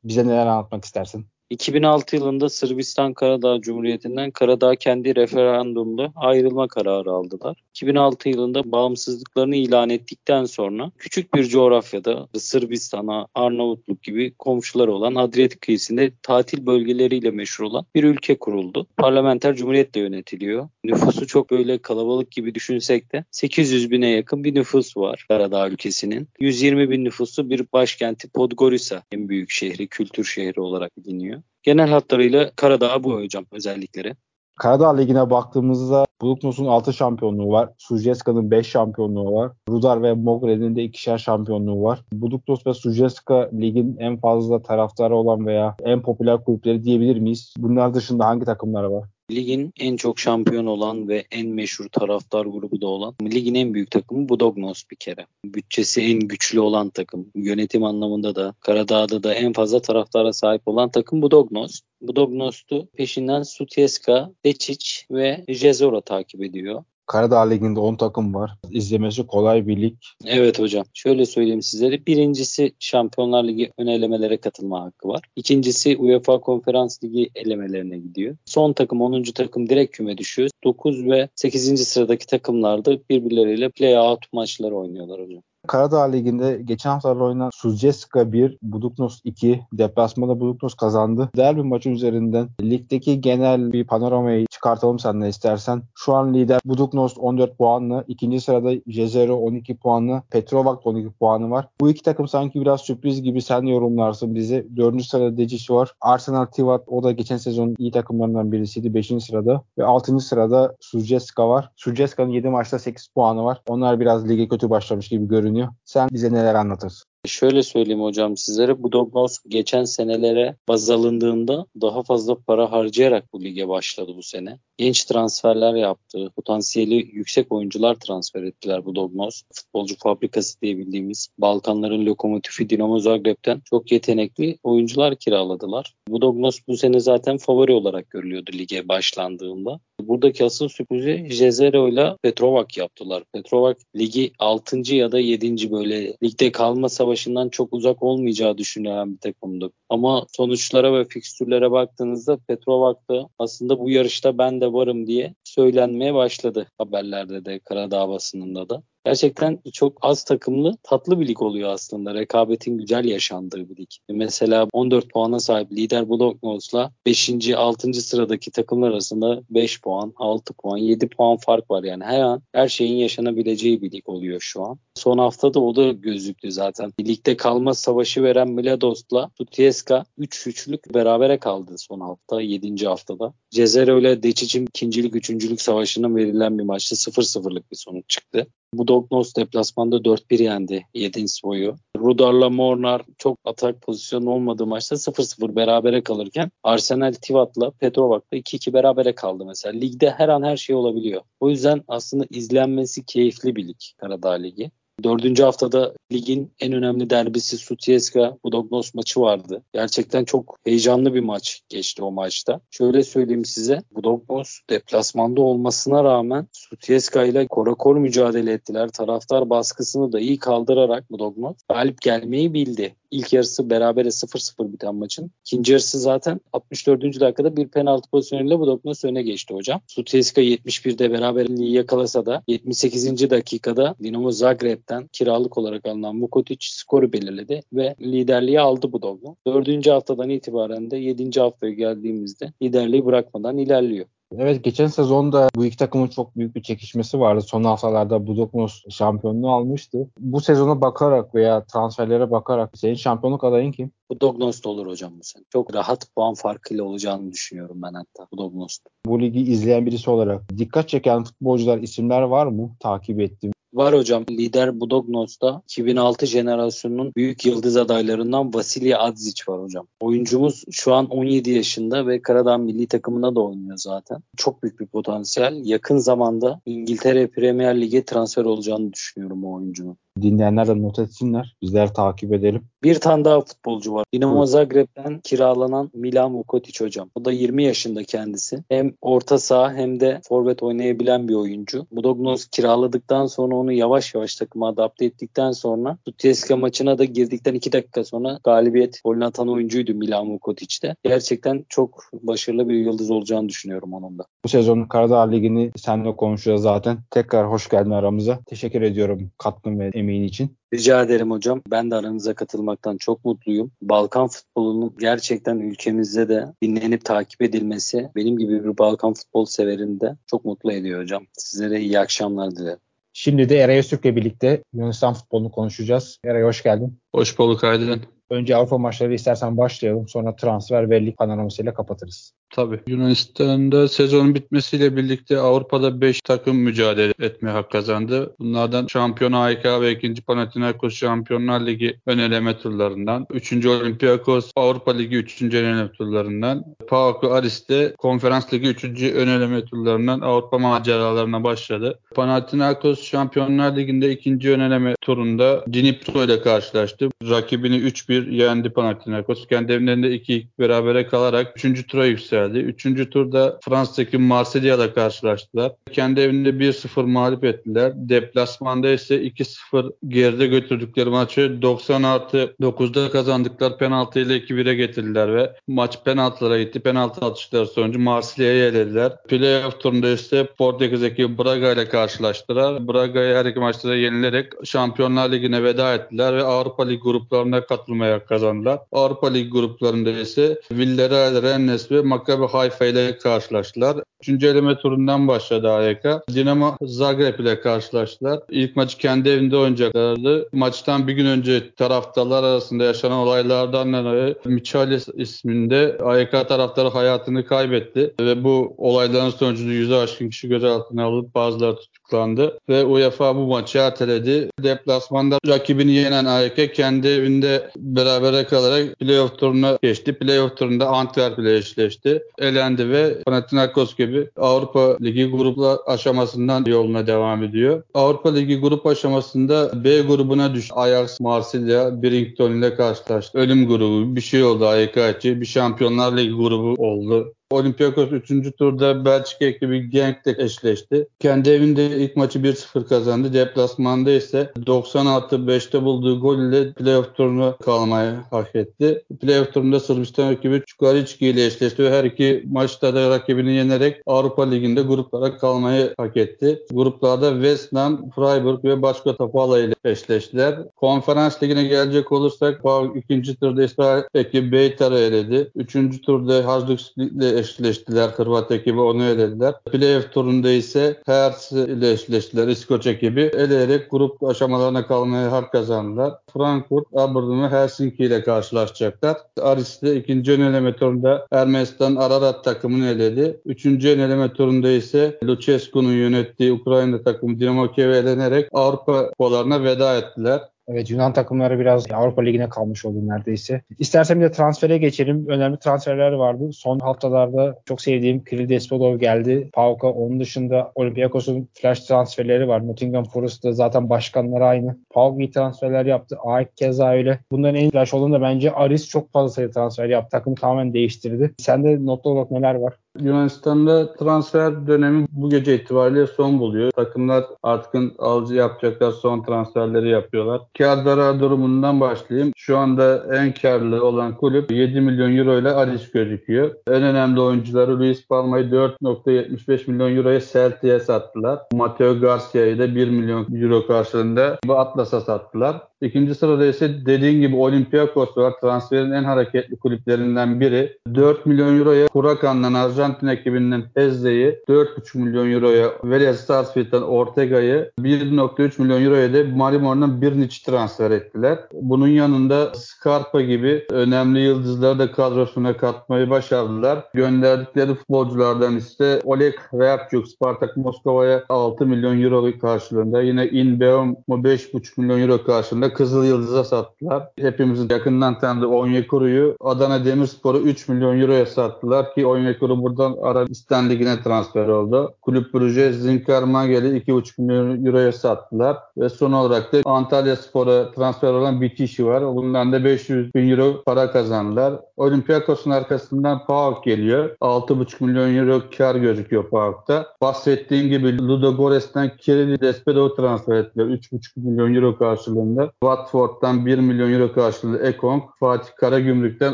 bize 0.04 0.28
neler 0.28 0.48
anlatmak 0.48 0.86
istersin? 0.86 1.26
2006 1.50 2.16
yılında 2.16 2.50
Sırbistan 2.50 3.14
Karadağ 3.14 3.62
Cumhuriyeti'nden 3.62 4.32
Karadağ 4.32 4.76
kendi 4.76 5.16
referandumda 5.16 6.12
ayrılma 6.16 6.68
kararı 6.68 7.12
aldılar. 7.12 7.64
2006 7.74 8.30
yılında 8.30 8.72
bağımsızlıklarını 8.72 9.56
ilan 9.56 9.90
ettikten 9.90 10.46
sonra 10.46 10.92
küçük 10.98 11.34
bir 11.34 11.44
coğrafyada 11.44 12.28
Sırbistan'a, 12.38 13.28
Arnavutluk 13.36 14.04
gibi 14.04 14.34
komşuları 14.40 14.94
olan 14.94 15.16
Adriyatik 15.16 15.62
kıyısında 15.62 16.02
tatil 16.22 16.66
bölgeleriyle 16.66 17.32
meşhur 17.32 17.64
olan 17.64 17.86
bir 17.96 18.04
ülke 18.04 18.38
kuruldu. 18.38 18.88
Parlamenter 18.98 19.56
cumhuriyetle 19.56 20.02
yönetiliyor. 20.02 20.70
Nüfusu 20.84 21.28
çok 21.28 21.52
böyle 21.52 21.78
kalabalık 21.78 22.32
gibi 22.32 22.56
düşünsek 22.56 23.12
de 23.12 23.26
800 23.32 23.92
bine 23.92 24.10
yakın 24.10 24.44
bir 24.44 24.56
nüfus 24.56 24.98
var 24.98 25.26
Karadağ 25.28 25.70
ülkesinin. 25.70 26.28
120 26.40 26.90
bin 26.90 27.06
nüfuslu 27.06 27.50
bir 27.50 27.66
başkenti 27.74 28.30
Podgorica 28.30 29.04
en 29.12 29.30
büyük 29.30 29.50
şehri, 29.50 29.88
kültür 29.88 30.24
şehri 30.24 30.62
olarak 30.62 30.98
biliniyor. 30.98 31.42
Genel 31.64 31.90
hatlarıyla 31.90 32.52
Karadağ 32.56 33.04
bu 33.04 33.14
hocam 33.14 33.46
özellikleri. 33.52 34.16
Karadağ 34.60 34.96
Ligi'ne 34.96 35.30
baktığımızda 35.30 36.06
Buluknos'un 36.22 36.66
6 36.66 36.94
şampiyonluğu 36.94 37.50
var. 37.50 37.70
Sujeska'nın 37.78 38.52
5 38.52 38.68
şampiyonluğu 38.68 39.34
var. 39.34 39.52
Rudar 39.70 40.04
ve 40.04 40.14
Mogre'nin 40.14 40.76
de 40.76 40.84
ikişer 40.84 41.18
şampiyonluğu 41.18 41.84
var. 41.84 42.02
Buluknos 42.14 42.68
ve 42.68 42.74
Sujeska 42.74 43.50
ligin 43.54 43.96
en 44.00 44.18
fazla 44.18 44.62
taraftarı 44.62 45.16
olan 45.16 45.46
veya 45.48 45.76
en 45.84 46.02
popüler 46.02 46.44
kulüpleri 46.44 46.84
diyebilir 46.84 47.20
miyiz? 47.20 47.54
Bunlar 47.58 47.94
dışında 47.94 48.26
hangi 48.26 48.46
takımlar 48.46 48.84
var? 48.84 49.10
Ligin 49.36 49.74
en 49.80 49.98
çok 49.98 50.20
şampiyon 50.20 50.66
olan 50.66 51.08
ve 51.08 51.26
en 51.32 51.48
meşhur 51.48 51.86
taraftar 51.86 52.46
grubu 52.46 52.82
da 52.82 52.88
olan 52.88 53.16
ligin 53.22 53.56
en 53.56 53.74
büyük 53.74 53.92
takımı 53.92 54.30
Budognos 54.30 54.84
bir 54.92 54.96
kere. 54.96 55.26
Bütçesi 55.46 56.02
en 56.02 56.20
güçlü 56.20 56.60
olan 56.60 56.90
takım. 56.90 57.32
Yönetim 57.36 57.84
anlamında 57.84 58.36
da 58.36 58.56
Karadağ'da 58.60 59.24
da 59.24 59.34
en 59.34 59.54
fazla 59.54 59.82
taraftara 59.82 60.34
sahip 60.34 60.68
olan 60.68 60.92
takım 60.92 61.22
Budognos. 61.22 61.82
Budognos'tu. 62.02 62.88
Peşinden 62.98 63.44
Sutjeska, 63.44 64.32
Dečić 64.46 65.06
ve 65.12 65.46
Jezora 65.48 66.02
takip 66.02 66.44
ediyor. 66.44 66.84
Karadağ 67.08 67.42
Ligi'nde 67.50 67.80
10 67.80 67.96
takım 67.96 68.34
var. 68.34 68.52
İzlemesi 68.72 69.28
kolay 69.28 69.68
bir 69.68 69.82
lig. 69.82 69.98
Evet 70.26 70.60
hocam. 70.60 70.86
Şöyle 70.94 71.26
söyleyeyim 71.26 71.62
sizlere. 71.62 72.06
Birincisi 72.06 72.72
Şampiyonlar 72.80 73.44
Ligi 73.44 73.72
ön 73.78 73.88
elemelere 73.88 74.38
katılma 74.38 74.82
hakkı 74.82 75.08
var. 75.08 75.22
İkincisi 75.36 75.98
UEFA 75.98 76.40
Konferans 76.40 77.04
Ligi 77.04 77.30
elemelerine 77.36 77.98
gidiyor. 77.98 78.38
Son 78.46 78.74
takım 78.74 79.02
10. 79.02 79.24
takım 79.24 79.70
direkt 79.70 79.98
küme 79.98 80.18
düşüyor. 80.18 80.50
9 80.64 81.06
ve 81.06 81.30
8. 81.36 81.88
sıradaki 81.88 82.26
takımlar 82.26 82.86
da 82.86 82.98
birbirleriyle 83.10 83.66
play-out 83.66 84.22
maçları 84.34 84.76
oynuyorlar 84.76 85.22
hocam. 85.22 85.44
Karadağ 85.68 86.04
Ligi'nde 86.04 86.62
geçen 86.66 86.90
haftalar 86.90 87.16
oynanan 87.16 87.50
Suzceska 87.54 88.34
1, 88.34 88.58
Buduknos 88.62 89.20
2. 89.24 89.62
Deplasmanda 89.74 90.40
Buduknos 90.40 90.74
kazandı. 90.74 91.30
Değer 91.36 91.58
bir 91.58 91.62
maçın 91.62 91.92
üzerinden 91.92 92.50
ligdeki 92.62 93.22
genel 93.22 93.72
bir 93.72 93.88
panoramayı 93.88 94.46
çıkartalım 94.50 95.00
sen 95.00 95.20
ne 95.20 95.30
istersen. 95.30 95.84
Şu 95.96 96.14
an 96.14 96.34
lider 96.34 96.60
Buduknos 96.66 97.18
14 97.18 97.58
puanlı. 97.58 98.04
ikinci 98.08 98.42
sırada 98.42 98.72
Jezero 98.88 99.36
12 99.36 99.78
puanlı. 99.78 100.22
Petrovak 100.30 100.88
12 100.88 101.10
puanı 101.10 101.52
var. 101.52 101.68
Bu 101.82 101.90
iki 101.90 102.04
takım 102.04 102.28
sanki 102.28 102.62
biraz 102.62 102.82
sürpriz 102.82 103.22
gibi 103.22 103.42
sen 103.42 103.62
yorumlarsın 103.62 104.36
bizi. 104.36 104.68
Dördüncü 104.76 105.04
sırada 105.04 105.38
Decic 105.38 105.74
var. 105.74 105.92
Arsenal 106.02 106.46
Tivat 106.46 106.84
o 106.88 107.04
da 107.04 107.12
geçen 107.12 107.38
sezonun 107.38 107.76
iyi 107.78 107.92
takımlarından 107.92 108.52
birisiydi. 108.52 108.94
Beşinci 108.94 109.26
sırada. 109.26 109.62
Ve 109.78 109.86
altıncı 109.86 110.26
sırada 110.26 110.76
Suzceska 110.80 111.50
var. 111.50 111.70
Suzceska'nın 111.76 112.30
7 112.30 112.50
maçta 112.50 112.80
8 112.80 113.08
puanı 113.08 113.44
var. 113.44 113.62
Onlar 113.68 114.00
biraz 114.00 114.30
lige 114.30 114.48
kötü 114.48 114.70
başlamış 114.70 115.08
gibi 115.08 115.28
görünüyor 115.28 115.53
görünüyor. 115.54 115.74
Sen 115.86 116.10
bize 116.12 116.34
neler 116.34 116.56
anlatırsın? 116.56 117.13
Şöyle 117.28 117.64
söyleyeyim 117.64 118.02
hocam 118.02 118.38
sizlere. 118.38 118.84
Bu 118.84 118.92
Dognos 118.92 119.38
geçen 119.48 119.84
senelere 119.84 120.56
baz 120.68 120.90
alındığında 120.90 121.66
daha 121.82 122.04
fazla 122.04 122.36
para 122.36 122.72
harcayarak 122.72 123.34
bu 123.34 123.44
lige 123.44 123.68
başladı 123.68 124.12
bu 124.18 124.24
sene. 124.24 124.60
Genç 124.78 125.04
transferler 125.06 125.74
yaptı. 125.76 126.32
Potansiyeli 126.36 126.96
yüksek 126.96 127.52
oyuncular 127.52 127.96
transfer 127.96 128.44
ettiler 128.44 128.86
bu 128.86 128.96
Dognos. 128.96 129.42
Futbolcu 129.54 129.96
fabrikası 129.98 130.62
diye 130.62 130.78
bildiğimiz 130.78 131.28
Balkanların 131.38 132.06
lokomotifi 132.06 132.70
Dinamo 132.70 133.00
Zagreb'ten 133.00 133.62
çok 133.70 133.92
yetenekli 133.92 134.58
oyuncular 134.64 135.16
kiraladılar. 135.16 135.96
Bu 136.08 136.22
Dognos 136.22 136.60
bu 136.68 136.78
sene 136.78 137.00
zaten 137.00 137.38
favori 137.38 137.72
olarak 137.72 138.10
görülüyordu 138.10 138.52
lige 138.54 138.88
başlandığında. 138.88 139.80
Buradaki 140.02 140.46
asıl 140.46 140.70
sürprizi 140.70 141.28
Jezero 141.30 141.90
ile 141.90 142.16
Petrovak 142.22 142.78
yaptılar. 142.78 143.24
Petrovak 143.34 143.78
ligi 143.96 144.32
6. 144.40 144.96
ya 144.96 145.12
da 145.12 145.20
7. 145.20 145.72
böyle 145.72 146.18
ligde 146.24 146.52
kalma 146.52 146.90
savaşından 147.14 147.50
çok 147.50 147.74
uzak 147.74 148.04
olmayacağı 148.04 148.58
düşünülen 148.58 149.14
bir 149.14 149.18
takımdı. 149.18 149.72
Ama 149.90 150.26
sonuçlara 150.32 150.94
ve 150.94 151.06
fikstürlere 151.06 151.72
baktığınızda 151.72 152.38
Petrovak 152.38 153.10
da 153.10 153.30
aslında 153.40 153.80
bu 153.80 153.90
yarışta 153.90 154.38
ben 154.38 154.62
de 154.62 154.74
varım 154.74 155.08
diye 155.08 155.36
söylenmeye 155.44 156.14
başladı 156.14 156.68
haberlerde 156.78 157.46
de 157.46 157.60
Karadağ 157.60 158.10
basınında 158.10 158.70
da. 158.70 158.84
Gerçekten 159.06 159.60
çok 159.74 159.98
az 160.02 160.24
takımlı 160.24 160.78
tatlı 160.84 161.20
bir 161.20 161.28
lig 161.28 161.42
oluyor 161.42 161.70
aslında. 161.70 162.14
Rekabetin 162.14 162.78
güzel 162.78 163.06
yaşandığı 163.06 163.70
bir 163.70 163.78
lig. 163.78 163.90
Mesela 164.10 164.68
14 164.74 165.10
puana 165.10 165.40
sahip 165.40 165.72
lider 165.72 166.10
Bulldogs'la 166.10 166.92
5. 167.06 167.30
6. 167.56 167.94
sıradaki 167.94 168.52
takımlar 168.52 168.92
arasında 168.92 169.42
5 169.50 169.82
puan, 169.82 170.14
6 170.16 170.54
puan, 170.54 170.78
7 170.78 171.08
puan 171.08 171.38
fark 171.38 171.72
var. 171.72 171.84
Yani 171.84 172.04
her 172.04 172.20
an 172.20 172.42
her 172.52 172.68
şeyin 172.68 172.96
yaşanabileceği 172.96 173.82
bir 173.82 173.92
lig 173.92 174.10
oluyor 174.10 174.40
şu 174.40 174.64
an. 174.64 174.80
Son 174.96 175.18
haftada 175.18 175.60
o 175.60 175.76
da 175.76 175.92
gözüktü 175.92 176.52
zaten. 176.52 176.94
Ligde 177.00 177.38
kalma 177.38 177.74
savaşı 177.74 178.24
veren 178.24 178.50
Milados'la 178.50 179.30
Tutieska 179.38 180.06
3-3'lük 180.20 180.94
berabere 180.94 181.40
kaldı 181.40 181.74
son 181.78 182.00
hafta 182.00 182.42
7. 182.42 182.86
haftada. 182.86 183.34
Cezero 183.50 184.00
ile 184.00 184.24
Deçic'in 184.24 184.66
ikincilik, 184.66 185.16
üçüncülük 185.16 185.62
savaşının 185.62 186.16
verilen 186.16 186.60
bir 186.60 186.64
maçta 186.64 186.96
0-0'lık 186.96 187.72
bir 187.72 187.78
sonuç 187.78 188.06
çıktı. 188.08 188.48
Bu 188.74 188.88
Dognos 188.88 189.36
deplasmanda 189.36 189.96
4-1 189.96 190.44
yendi 190.44 190.86
Yedinsko'yu. 190.94 191.76
Rudar'la 191.98 192.50
Mornar 192.50 193.02
çok 193.18 193.40
atak 193.46 193.82
pozisyonu 193.82 194.30
olmadığı 194.30 194.66
maçta 194.66 194.96
0-0 194.96 195.56
berabere 195.56 196.04
kalırken 196.04 196.52
Arsenal 196.64 197.14
Tivat'la 197.14 197.72
Petrovak'la 197.72 198.38
2-2 198.38 198.74
berabere 198.74 199.16
kaldı 199.16 199.46
mesela. 199.46 199.80
Ligde 199.80 200.10
her 200.10 200.30
an 200.30 200.44
her 200.44 200.58
şey 200.58 200.76
olabiliyor. 200.76 201.22
O 201.40 201.50
yüzden 201.50 201.84
aslında 201.88 202.26
izlenmesi 202.30 203.06
keyifli 203.06 203.56
bir 203.56 203.68
lig 203.68 203.80
Karadağ 203.98 204.32
Ligi. 204.32 204.72
Dördüncü 205.04 205.44
haftada 205.44 205.94
ligin 206.12 206.54
en 206.60 206.74
önemli 206.74 207.10
derbisi 207.10 207.58
Sutjeska 207.58 208.38
Budognos 208.44 208.94
maçı 208.94 209.22
vardı. 209.22 209.64
Gerçekten 209.74 210.26
çok 210.26 210.58
heyecanlı 210.64 211.14
bir 211.14 211.20
maç 211.20 211.62
geçti 211.70 212.04
o 212.04 212.12
maçta. 212.12 212.60
Şöyle 212.72 213.04
söyleyeyim 213.04 213.46
size 213.46 213.82
Budognos 213.92 214.60
deplasmanda 214.70 215.42
olmasına 215.42 216.04
rağmen 216.04 216.48
Sutjeska 216.52 217.24
ile 217.24 217.48
korakor 217.48 217.98
mücadele 217.98 218.54
ettiler. 218.54 218.90
Taraftar 218.90 219.50
baskısını 219.50 220.12
da 220.12 220.20
iyi 220.20 220.40
kaldırarak 220.40 221.12
Budognos 221.12 221.58
galip 221.70 222.02
gelmeyi 222.02 222.54
bildi. 222.54 222.96
İlk 223.14 223.34
yarısı 223.34 223.70
berabere 223.70 224.08
0-0 224.08 224.74
biten 224.74 224.96
maçın. 224.96 225.32
İkinci 225.46 225.72
yarısı 225.72 226.00
zaten 226.00 226.40
64. 226.54 227.20
dakikada 227.20 227.58
bir 227.58 227.68
penaltı 227.68 228.10
pozisyonuyla 228.10 228.60
Budognos 228.60 229.06
öne 229.06 229.22
geçti 229.22 229.54
hocam. 229.54 229.82
Sutjeska 229.88 230.42
71'de 230.42 231.12
beraberliği 231.12 231.72
yakalasa 231.74 232.26
da 232.26 232.44
78. 232.48 233.30
dakikada 233.30 233.96
Dinamo 234.04 234.32
Zagreb'ten 234.32 235.08
kiralık 235.08 235.58
olarak 235.58 235.88
alınan 235.88 236.16
Mukotic 236.16 236.58
skoru 236.62 237.14
belirledi 237.14 237.62
ve 237.74 237.96
liderliği 238.02 238.60
aldı 238.60 238.92
Budognos. 238.92 239.36
Dördüncü 239.48 239.90
haftadan 239.90 240.30
itibaren 240.30 240.92
de 240.92 240.98
yedinci 240.98 241.40
haftaya 241.40 241.74
geldiğimizde 241.74 242.54
liderliği 242.62 243.06
bırakmadan 243.06 243.58
ilerliyor. 243.58 244.06
Evet 244.38 244.64
geçen 244.64 244.88
sezonda 244.88 245.50
bu 245.56 245.66
iki 245.66 245.78
takımın 245.78 246.08
çok 246.08 246.36
büyük 246.38 246.56
bir 246.56 246.62
çekişmesi 246.62 247.20
vardı. 247.20 247.42
Son 247.42 247.64
haftalarda 247.64 248.28
Budoknos 248.28 248.84
şampiyonluğu 248.90 249.52
almıştı. 249.52 250.08
Bu 250.20 250.42
sezona 250.42 250.82
bakarak 250.82 251.36
veya 251.36 251.66
transferlere 251.66 252.32
bakarak 252.32 252.78
senin 252.78 252.94
şampiyonluk 252.94 253.44
adayın 253.44 253.72
kim? 253.72 253.92
Bu 254.10 254.22
Dognos'ta 254.22 254.70
olur 254.70 254.88
hocam 254.88 255.14
bu 255.20 255.24
sene. 255.24 255.44
Çok 255.50 255.76
rahat 255.76 256.08
puan 256.16 256.34
farkıyla 256.34 256.84
olacağını 256.84 257.32
düşünüyorum 257.32 257.82
ben 257.84 257.94
hatta 257.94 258.28
bu 258.32 258.38
Dognos'ta. 258.38 258.90
Bu 259.06 259.22
ligi 259.22 259.42
izleyen 259.42 259.86
birisi 259.86 260.10
olarak 260.10 260.58
dikkat 260.58 260.90
çeken 260.90 261.24
futbolcular, 261.24 261.78
isimler 261.78 262.22
var 262.22 262.48
mı 262.48 262.76
takip 262.80 263.20
ettiğin? 263.20 263.54
Var 263.74 263.96
hocam. 263.96 264.26
Lider 264.30 264.80
Budognos'ta 264.80 265.62
2006 265.66 266.26
jenerasyonunun 266.26 267.14
büyük 267.16 267.46
yıldız 267.46 267.78
adaylarından 267.78 268.54
Vasilya 268.54 269.00
Adzic 269.00 269.44
var 269.48 269.62
hocam. 269.62 269.88
Oyuncumuz 270.00 270.64
şu 270.72 270.94
an 270.94 271.06
17 271.06 271.52
yaşında 271.52 272.08
ve 272.08 272.22
Karadağ 272.22 272.58
milli 272.58 272.88
takımına 272.88 273.36
da 273.36 273.40
oynuyor 273.40 273.78
zaten. 273.78 274.24
Çok 274.38 274.64
büyük 274.64 274.80
bir 274.80 274.86
potansiyel. 274.86 275.62
Yakın 275.64 275.98
zamanda 275.98 276.62
İngiltere 276.66 277.28
Premier 277.28 277.82
Lig'e 277.82 278.06
transfer 278.06 278.46
olacağını 278.46 278.94
düşünüyorum 278.94 279.44
o 279.44 279.54
oyuncunun. 279.54 279.98
Dinleyenler 280.22 280.68
de 280.68 280.82
not 280.82 281.00
etsinler. 281.00 281.56
Bizler 281.62 281.94
takip 281.94 282.34
edelim. 282.34 282.64
Bir 282.84 282.96
tane 282.96 283.26
daha 283.26 283.42
futbolcu 283.42 283.94
var. 283.94 284.06
Dinamo 284.14 284.46
Zagreb'den 284.46 285.20
kiralanan 285.20 285.92
Milan 285.94 286.34
Vukotic 286.34 286.86
hocam. 286.86 287.10
O 287.16 287.26
da 287.26 287.32
20 287.32 287.64
yaşında 287.64 288.04
kendisi. 288.04 288.64
Hem 288.70 288.94
orta 289.02 289.38
saha 289.38 289.74
hem 289.74 290.00
de 290.00 290.22
forvet 290.30 290.64
oynayabilen 290.64 291.28
bir 291.28 291.34
oyuncu. 291.34 291.88
Budognos 291.92 292.48
kiraladıktan 292.48 293.26
sonra 293.26 293.56
onu 293.56 293.72
yavaş 293.72 294.16
yavaş 294.16 294.36
takıma 294.36 294.68
adapte 294.68 295.06
ettikten 295.06 295.52
sonra 295.52 295.98
Sutjeska 296.06 296.58
maçına 296.58 296.98
da 296.98 297.04
girdikten 297.04 297.54
2 297.54 297.72
dakika 297.72 298.04
sonra 298.04 298.40
galibiyet 298.44 299.02
golünü 299.06 299.26
atan 299.26 299.50
oyuncuydu 299.50 299.94
Milan 299.94 300.30
Vukotic'te. 300.30 300.96
Gerçekten 301.04 301.66
çok 301.70 302.04
başarılı 302.14 302.70
bir 302.70 302.76
yıldız 302.76 303.12
olacağını 303.12 303.50
düşünüyorum 303.50 303.94
onun 303.94 304.20
da. 304.20 304.26
Bu 304.44 304.50
sezon 304.50 304.84
Karadağ 304.84 305.30
Ligi'ni 305.30 305.72
seninle 305.76 306.16
konuşacağız 306.16 306.62
zaten. 306.62 306.98
Tekrar 307.12 307.52
hoş 307.52 307.70
geldin 307.70 307.92
aramıza. 307.92 308.40
Teşekkür 308.46 308.82
ediyorum 308.82 309.32
katkın 309.38 309.80
ve 309.80 309.92
emeğin 310.04 310.24
için. 310.24 310.58
Rica 310.74 311.02
ederim 311.04 311.32
hocam. 311.32 311.62
Ben 311.72 311.92
de 311.92 311.96
aranıza 311.96 312.34
katılmaktan 312.34 312.98
çok 312.98 313.26
mutluyum. 313.26 313.72
Balkan 313.82 314.28
futbolunun 314.28 314.96
gerçekten 315.00 315.60
ülkemizde 315.60 316.30
de 316.30 316.46
dinlenip 316.64 317.06
takip 317.06 317.42
edilmesi 317.42 318.10
benim 318.16 318.38
gibi 318.38 318.64
bir 318.64 318.78
Balkan 318.78 319.14
futbol 319.14 319.46
severini 319.46 320.02
de 320.02 320.16
çok 320.28 320.46
mutlu 320.46 320.72
ediyor 320.72 321.02
hocam. 321.02 321.26
Sizlere 321.38 321.82
iyi 321.82 322.00
akşamlar 322.00 322.56
dilerim. 322.56 322.80
Şimdi 323.14 323.50
de 323.50 323.58
Eray 323.58 323.80
Öztürk'le 323.80 324.04
birlikte 324.16 324.64
Yunanistan 324.74 325.14
futbolunu 325.14 325.52
konuşacağız. 325.52 326.20
Eray 326.26 326.44
hoş 326.44 326.64
geldin. 326.64 327.00
Hoş 327.16 327.40
bulduk 327.40 327.64
Aydın. 327.64 328.02
Önce 328.30 328.56
Avrupa 328.56 328.78
maçları 328.78 329.14
istersen 329.14 329.58
başlayalım. 329.58 330.08
Sonra 330.08 330.36
transfer 330.36 330.90
ve 330.90 331.06
lig 331.06 331.18
panoramasıyla 331.18 331.74
kapatırız. 331.74 332.34
Tabii. 332.56 332.80
Yunanistan'da 332.88 333.88
sezonun 333.88 334.36
bitmesiyle 334.36 334.96
birlikte 334.98 335.40
Avrupa'da 335.40 336.02
5 336.02 336.22
takım 336.22 336.58
mücadele 336.58 337.14
etmeye 337.22 337.52
hak 337.52 337.72
kazandı. 337.72 338.36
Bunlardan 338.40 338.88
şampiyon 338.88 339.32
AYK 339.32 339.66
ve 339.66 339.92
2. 339.92 340.22
Panathinaikos 340.22 340.94
Şampiyonlar 340.96 341.66
Ligi 341.66 342.00
ön 342.06 342.18
eleme 342.18 342.58
turlarından, 342.58 343.28
3. 343.34 343.66
Olympiakos 343.66 344.52
Avrupa 344.56 344.94
Ligi 344.94 345.16
3. 345.16 345.42
ön 345.42 345.50
eleme 345.50 345.92
turlarından, 345.92 346.66
PAOK 346.88 347.24
Aris 347.24 347.70
de 347.70 347.96
Konferans 347.98 348.54
Ligi 348.54 348.68
3. 348.68 348.84
ön 349.04 349.28
eleme 349.28 349.66
turlarından 349.66 350.20
Avrupa 350.20 350.58
maceralarına 350.58 351.44
başladı. 351.44 352.00
Panathinaikos 352.16 353.04
Şampiyonlar 353.04 353.76
Ligi'nde 353.76 354.12
2. 354.12 354.52
ön 354.52 354.60
eleme 354.60 354.96
turunda 355.02 355.66
Dnipro 355.74 356.24
ile 356.24 356.42
karşılaştı. 356.42 357.10
Rakibini 357.30 357.76
3-1 357.76 358.32
yendi 358.32 358.70
Panathinaikos. 358.70 359.48
Kendi 359.48 359.72
evlerinde 359.72 360.14
2 360.14 360.48
berabere 360.60 361.08
kalarak 361.08 361.66
3. 361.66 361.88
tura 361.88 362.06
yükseldi. 362.06 362.43
3. 362.50 363.10
turda 363.12 363.60
Fransa'daki 363.62 364.18
Marsilya 364.18 364.76
ile 364.76 364.94
karşılaştılar. 364.94 365.72
Kendi 365.92 366.20
evinde 366.20 366.50
1-0 366.50 367.06
mağlup 367.06 367.44
ettiler. 367.44 367.92
Deplasmanda 367.96 368.90
ise 368.90 369.24
2-0 369.24 369.92
geride 370.08 370.48
götürdükleri 370.48 371.10
maçı 371.10 371.62
90 371.62 372.04
artı 372.04 372.56
9'da 372.62 373.12
kazandıkları 373.12 373.78
penaltı 373.78 374.20
ile 374.20 374.38
2-1'e 374.38 374.76
getirdiler 374.76 375.36
ve 375.36 375.54
maç 375.68 376.04
penaltılara 376.06 376.62
gitti. 376.62 376.80
Penaltı 376.80 377.26
atışları 377.26 377.68
sonucu 377.68 378.00
Marsilya'yı 378.00 378.64
elediler. 378.64 379.24
Playoff 379.28 379.80
turunda 379.80 380.10
ise 380.10 380.48
Portekiz'deki 380.58 381.38
Braga 381.38 381.72
ile 381.72 381.90
karşılaştılar. 381.90 382.88
Braga'yı 382.88 383.36
her 383.36 383.46
iki 383.46 383.60
maçta 383.60 383.90
da 383.90 383.96
yenilerek 383.96 384.54
Şampiyonlar 384.64 385.32
Ligi'ne 385.32 385.64
veda 385.64 385.94
ettiler 385.94 386.36
ve 386.36 386.44
Avrupa 386.44 386.88
Ligi 386.88 387.00
gruplarına 387.00 387.66
katılmaya 387.66 388.26
kazandılar. 388.26 388.80
Avrupa 388.92 389.28
Ligi 389.28 389.50
gruplarında 389.50 390.12
ise 390.12 390.62
Villarreal, 390.72 391.42
Rennes 391.42 391.92
ve 391.92 392.02
Maccabi 392.24 392.48
Haifa 392.48 392.86
ile 392.86 393.18
karşılaştılar. 393.18 393.98
Üçüncü 394.22 394.48
eleme 394.48 394.78
turundan 394.78 395.28
başladı 395.28 395.72
AYK. 395.72 396.04
Dinamo 396.34 396.78
Zagreb 396.82 397.40
ile 397.40 397.62
karşılaştılar. 397.62 398.40
İlk 398.50 398.76
maçı 398.76 398.98
kendi 398.98 399.30
evinde 399.30 399.58
oynayacaklardı. 399.58 400.50
Maçtan 400.54 401.08
bir 401.08 401.14
gün 401.14 401.26
önce 401.26 401.76
taraftarlar 401.76 402.44
arasında 402.44 402.84
yaşanan 402.84 403.18
olaylardan 403.18 403.94
dolayı 403.94 404.36
Michalis 404.46 405.08
isminde 405.14 405.98
AYK 406.04 406.32
taraftarı 406.32 406.90
hayatını 406.90 407.46
kaybetti 407.46 408.14
ve 408.20 408.44
bu 408.44 408.76
olayların 408.78 409.30
sonucunda 409.30 409.74
yüze 409.74 409.96
aşkın 409.96 410.30
kişi 410.30 410.50
gözaltına 410.50 411.04
alınıp 411.04 411.36
bazıları 411.36 411.76
tutuklandı 411.76 412.60
ve 412.70 412.84
UEFA 412.84 413.36
bu 413.36 413.48
maçı 413.48 413.78
erteledi. 413.78 414.50
Deplasmanda 414.60 415.38
rakibini 415.48 415.92
yenen 415.92 416.26
AYK 416.26 416.74
kendi 416.74 417.08
evinde 417.08 417.70
berabere 417.78 418.44
kalarak 418.44 419.00
playoff 419.00 419.38
turuna 419.38 419.78
geçti. 419.82 420.14
Playoff 420.14 420.58
turunda 420.58 420.88
Antwerp 420.88 421.40
ile 421.40 421.58
eşleşti. 421.58 422.13
Elendi 422.40 422.90
ve 422.90 423.22
Panathinaikos 423.26 423.96
gibi 423.96 424.30
Avrupa 424.38 424.98
Ligi 425.02 425.26
gruplar 425.26 425.78
aşamasından 425.88 426.66
yoluna 426.66 427.08
devam 427.08 427.44
ediyor. 427.44 427.84
Avrupa 427.94 428.34
Ligi 428.34 428.60
grup 428.60 428.86
aşamasında 428.86 429.84
B 429.84 430.02
grubuna 430.02 430.54
düştü. 430.54 430.74
Ajax, 430.76 431.20
Marsilya, 431.20 432.04
Brington 432.04 432.52
ile 432.52 432.76
karşılaştı. 432.76 433.38
Ölüm 433.38 433.68
grubu 433.68 434.16
bir 434.16 434.22
şey 434.22 434.44
oldu 434.44 434.68
AYK 434.68 434.98
için. 435.18 435.42
Bir 435.42 435.46
Şampiyonlar 435.46 436.18
Ligi 436.18 436.34
grubu 436.34 436.76
oldu. 436.78 437.34
Olympiakos 437.54 438.12
3. 438.12 438.56
turda 438.58 439.06
Belçika 439.06 439.46
ekibi 439.46 439.90
Genk'le 439.90 440.40
eşleşti. 440.40 441.08
Kendi 441.20 441.50
evinde 441.50 441.86
ilk 441.86 442.16
maçı 442.16 442.40
1-0 442.40 442.88
kazandı. 442.88 443.34
Deplasmanda 443.34 444.12
ise 444.12 444.52
96 444.66 445.36
5'te 445.36 445.84
bulduğu 445.84 446.20
gol 446.20 446.40
ile 446.40 446.74
playoff 446.74 447.16
turunu 447.16 447.58
kalmayı 447.66 448.14
hak 448.32 448.56
etti. 448.56 449.04
Playoff 449.22 449.54
turunda 449.54 449.80
Sırbistan 449.80 450.34
ekibi 450.34 450.62
Çukariçki 450.66 451.28
ile 451.28 451.46
eşleşti 451.46 451.84
ve 451.84 451.92
her 451.92 452.04
iki 452.04 452.44
maçta 452.52 452.96
da 452.96 453.10
rakibini 453.10 453.54
yenerek 453.54 454.02
Avrupa 454.06 454.50
Ligi'nde 454.50 454.82
gruplara 454.82 455.38
kalmayı 455.38 455.94
hak 455.98 456.18
etti. 456.18 456.66
Gruplarda 456.72 457.34
West 457.34 457.76
Ham, 457.76 458.10
Freiburg 458.10 458.66
ve 458.66 458.82
Başka 458.82 459.16
Tapala 459.16 459.60
ile 459.60 459.76
eşleştiler. 459.86 460.60
Konferans 460.76 461.44
Ligi'ne 461.44 461.64
gelecek 461.64 462.12
olursak 462.12 462.62
ikinci 462.96 463.36
turda 463.36 463.64
İsrail 463.64 464.04
ekibi 464.16 464.52
Beytar'ı 464.52 465.00
eledi. 465.00 465.52
Üçüncü 465.56 466.02
turda 466.02 466.48
Hajduk 466.48 466.80
ile 466.98 467.43
eşleştiler. 467.44 468.10
Hırvat 468.10 468.52
ekibi 468.52 468.80
onu 468.80 469.04
elediler. 469.04 469.54
Playoff 469.72 470.12
turunda 470.14 470.52
ise 470.52 471.02
Hertz 471.06 471.52
ile 471.52 471.92
eşleştiler. 471.92 472.48
İskoç 472.48 472.88
ekibi 472.88 473.22
eleyerek 473.22 473.92
grup 473.92 474.24
aşamalarına 474.24 474.88
kalmaya 474.88 475.32
hak 475.32 475.52
kazandılar. 475.52 476.14
Frankfurt, 476.34 476.88
Aberdeen 476.94 477.44
ve 477.44 477.50
Helsinki 477.50 478.04
ile 478.04 478.24
karşılaşacaklar. 478.24 479.18
Aris'te 479.42 479.96
ikinci 479.96 480.32
eleme 480.32 480.76
turunda 480.76 481.28
Ermenistan 481.32 481.96
Ararat 481.96 482.44
takımını 482.44 482.88
eledi. 482.88 483.42
Üçüncü 483.46 483.88
eleme 483.88 484.34
turunda 484.34 484.70
ise 484.70 485.20
Lucescu'nun 485.24 485.92
yönettiği 485.94 486.52
Ukrayna 486.54 487.04
takımı 487.04 487.40
Dinamo 487.40 487.72
Kiev'e 487.72 487.98
elenerek 487.98 488.50
Avrupa 488.54 489.10
kupalarına 489.10 489.64
veda 489.64 489.98
ettiler. 489.98 490.42
Evet 490.68 490.90
Yunan 490.90 491.14
takımları 491.14 491.60
biraz 491.60 491.92
Avrupa 491.92 492.22
Ligi'ne 492.22 492.50
kalmış 492.50 492.86
oldu 492.86 493.08
neredeyse. 493.08 493.62
İstersen 493.80 494.20
bir 494.20 494.26
de 494.26 494.32
transfere 494.32 494.78
geçelim. 494.78 495.26
Önemli 495.28 495.60
transferler 495.60 496.12
vardı. 496.12 496.50
Son 496.54 496.80
haftalarda 496.80 497.60
çok 497.66 497.82
sevdiğim 497.82 498.24
Kirill 498.24 498.50
Despodov 498.50 499.00
geldi. 499.00 499.50
Pauka 499.54 499.88
onun 499.88 500.20
dışında 500.20 500.72
Olympiakos'un 500.76 501.50
flash 501.54 501.80
transferleri 501.80 502.48
var. 502.48 502.68
Nottingham 502.68 503.04
Forest'ta 503.04 503.52
zaten 503.52 503.90
başkanları 503.90 504.46
aynı. 504.46 504.78
Pauk 504.90 505.20
iyi 505.20 505.32
transferler 505.32 505.86
yaptı. 505.86 506.18
AEK 506.26 506.58
keza 506.58 506.92
öyle. 506.92 507.20
Bunların 507.32 507.56
en 507.56 507.70
flash 507.70 507.94
olanı 507.94 508.14
da 508.14 508.22
bence 508.22 508.52
Aris 508.52 508.90
çok 508.90 509.12
fazla 509.12 509.30
sayı 509.30 509.52
transfer 509.52 509.90
yaptı. 509.90 510.10
Takımı 510.12 510.36
tamamen 510.36 510.74
değiştirdi. 510.74 511.34
Sende 511.38 511.86
notlu 511.86 512.10
olarak 512.10 512.32
neler 512.32 512.56
var? 512.56 512.74
Yunanistan'da 513.00 513.94
transfer 513.94 514.68
dönemi 514.68 515.08
bu 515.12 515.30
gece 515.30 515.56
itibariyle 515.56 516.08
son 516.08 516.40
buluyor. 516.40 516.72
Takımlar 516.72 517.24
artık 517.44 517.76
alıcı 518.00 518.36
yapacaklar 518.36 518.92
son 518.92 519.24
transferleri 519.24 519.90
yapıyorlar. 519.90 520.42
Kar 520.58 520.78
zarar 520.78 521.20
durumundan 521.20 521.82
başlayayım. 521.82 522.32
Şu 522.36 522.58
anda 522.58 523.06
en 523.16 523.34
karlı 523.34 523.86
olan 523.86 524.18
kulüp 524.18 524.52
7 524.52 524.82
milyon 524.82 525.18
euro 525.18 525.40
ile 525.40 525.50
Aris 525.52 525.92
gözüküyor. 525.92 526.56
En 526.68 526.84
önemli 526.84 527.20
oyuncuları 527.20 527.80
Luis 527.80 528.08
Palma'yı 528.08 528.46
4.75 528.46 529.72
milyon 529.72 529.96
euroya 529.96 530.20
Celtic'e 530.20 530.80
sattılar. 530.80 531.40
Mateo 531.54 532.00
Garcia'yı 532.00 532.60
da 532.60 532.76
1 532.76 532.90
milyon 532.90 533.28
euro 533.42 533.68
karşılığında 533.68 534.38
bu 534.46 534.60
Atlas'a 534.60 535.02
sattılar. 535.02 535.62
İkinci 535.82 536.16
sırada 536.16 536.46
ise 536.46 536.86
dediğin 536.86 537.22
gibi 537.22 537.36
Olympiakos 537.36 538.18
var. 538.18 538.34
Transferin 538.42 538.92
en 538.92 539.04
hareketli 539.04 539.56
kulüplerinden 539.56 540.40
biri. 540.40 540.78
4 540.96 541.26
milyon 541.26 541.60
euroya 541.60 541.88
Huracan'dan 541.94 542.54
Arjantin 542.54 542.83
Arjantin 542.84 543.08
ekibinden 543.08 543.64
Ezde'yi 543.76 544.40
4,5 544.50 544.98
milyon 544.98 545.32
euroya 545.32 545.68
Vélez 545.68 546.14
Sarsfield'den 546.14 546.82
Ortega'yı 546.82 547.72
1,3 547.80 548.62
milyon 548.62 548.86
euroya 548.86 549.14
da 549.14 549.36
Marimon'dan 549.36 550.02
Birnic 550.02 550.44
transfer 550.46 550.92
ettiler. 550.92 551.40
Bunun 551.54 551.88
yanında 551.88 552.52
Scarpa 552.56 553.22
gibi 553.22 553.66
önemli 553.70 554.20
yıldızları 554.20 554.80
da 554.80 554.92
kadrosuna 554.92 555.58
katmayı 555.58 556.10
başardılar. 556.10 556.84
Gönderdikleri 556.94 557.76
futbolculardan 557.76 558.58
ise 558.58 559.02
Oleg 559.04 559.34
Ryabchuk 559.54 560.08
Spartak 560.08 560.58
Moskova'ya 560.58 561.24
6 561.30 561.66
milyon 561.66 562.02
euro 562.02 562.40
karşılığında 562.42 563.02
yine 563.02 563.28
Inbeom 563.28 563.98
5,5 564.10 564.82
milyon 564.82 565.00
euro 565.00 565.24
karşılığında 565.24 565.74
Kızıl 565.74 566.04
Yıldız'a 566.04 566.44
sattılar. 566.44 567.04
Hepimizin 567.20 567.70
yakından 567.70 568.20
tanıdığı 568.20 568.48
Onyekuru'yu 568.48 569.36
Adana 569.40 569.86
Demirspor'u 569.86 570.38
3 570.38 570.68
milyon 570.68 571.00
euroya 571.00 571.26
sattılar 571.26 571.94
ki 571.94 572.06
Onyekuru 572.06 572.56
buradan 572.78 572.98
Arabistan 573.02 573.70
Ligi'ne 573.70 574.04
transfer 574.04 574.48
oldu. 574.48 574.94
Kulüp 575.02 575.34
Brugge 575.34 575.72
Zinkar 575.72 576.24
Magel'i 576.24 576.78
2,5 576.78 577.22
milyon 577.22 577.66
euroya 577.66 577.92
sattılar 577.92 578.58
ve 578.78 578.90
son 578.90 579.12
olarak 579.12 579.54
da 579.54 579.62
Antalya 579.66 580.16
Spor'a 580.16 580.72
transfer 580.72 581.14
olan 581.14 581.42
Bitişi 581.42 581.86
var. 581.86 582.16
Bundan 582.16 582.52
da 582.52 582.66
500 582.66 583.16
bin 583.16 583.30
euro 583.30 583.64
para 583.66 583.92
kazandılar. 583.92 584.54
Olympiakos'un 584.78 585.52
arkasından 585.52 586.26
PAOK 586.26 586.64
geliyor. 586.64 587.16
6,5 587.22 587.84
milyon 587.86 588.16
euro 588.16 588.42
kar 588.58 588.76
gözüküyor 588.76 589.30
PAOK'ta. 589.30 589.86
Bahsettiğim 590.02 590.70
gibi 590.70 591.08
Ludo 591.08 591.38
Gores'ten 591.38 591.92
Kirili 591.98 592.42
Despedov'u 592.42 592.96
transfer 592.96 593.36
ettiler. 593.36 593.66
3,5 593.66 594.00
milyon 594.16 594.54
euro 594.54 594.78
karşılığında. 594.78 595.52
Watford'dan 595.64 596.46
1 596.46 596.58
milyon 596.60 596.94
euro 596.94 597.14
karşılığında 597.14 597.68
Ekong. 597.68 598.04
Fatih 598.20 598.50
Karagümrük'ten 598.60 599.34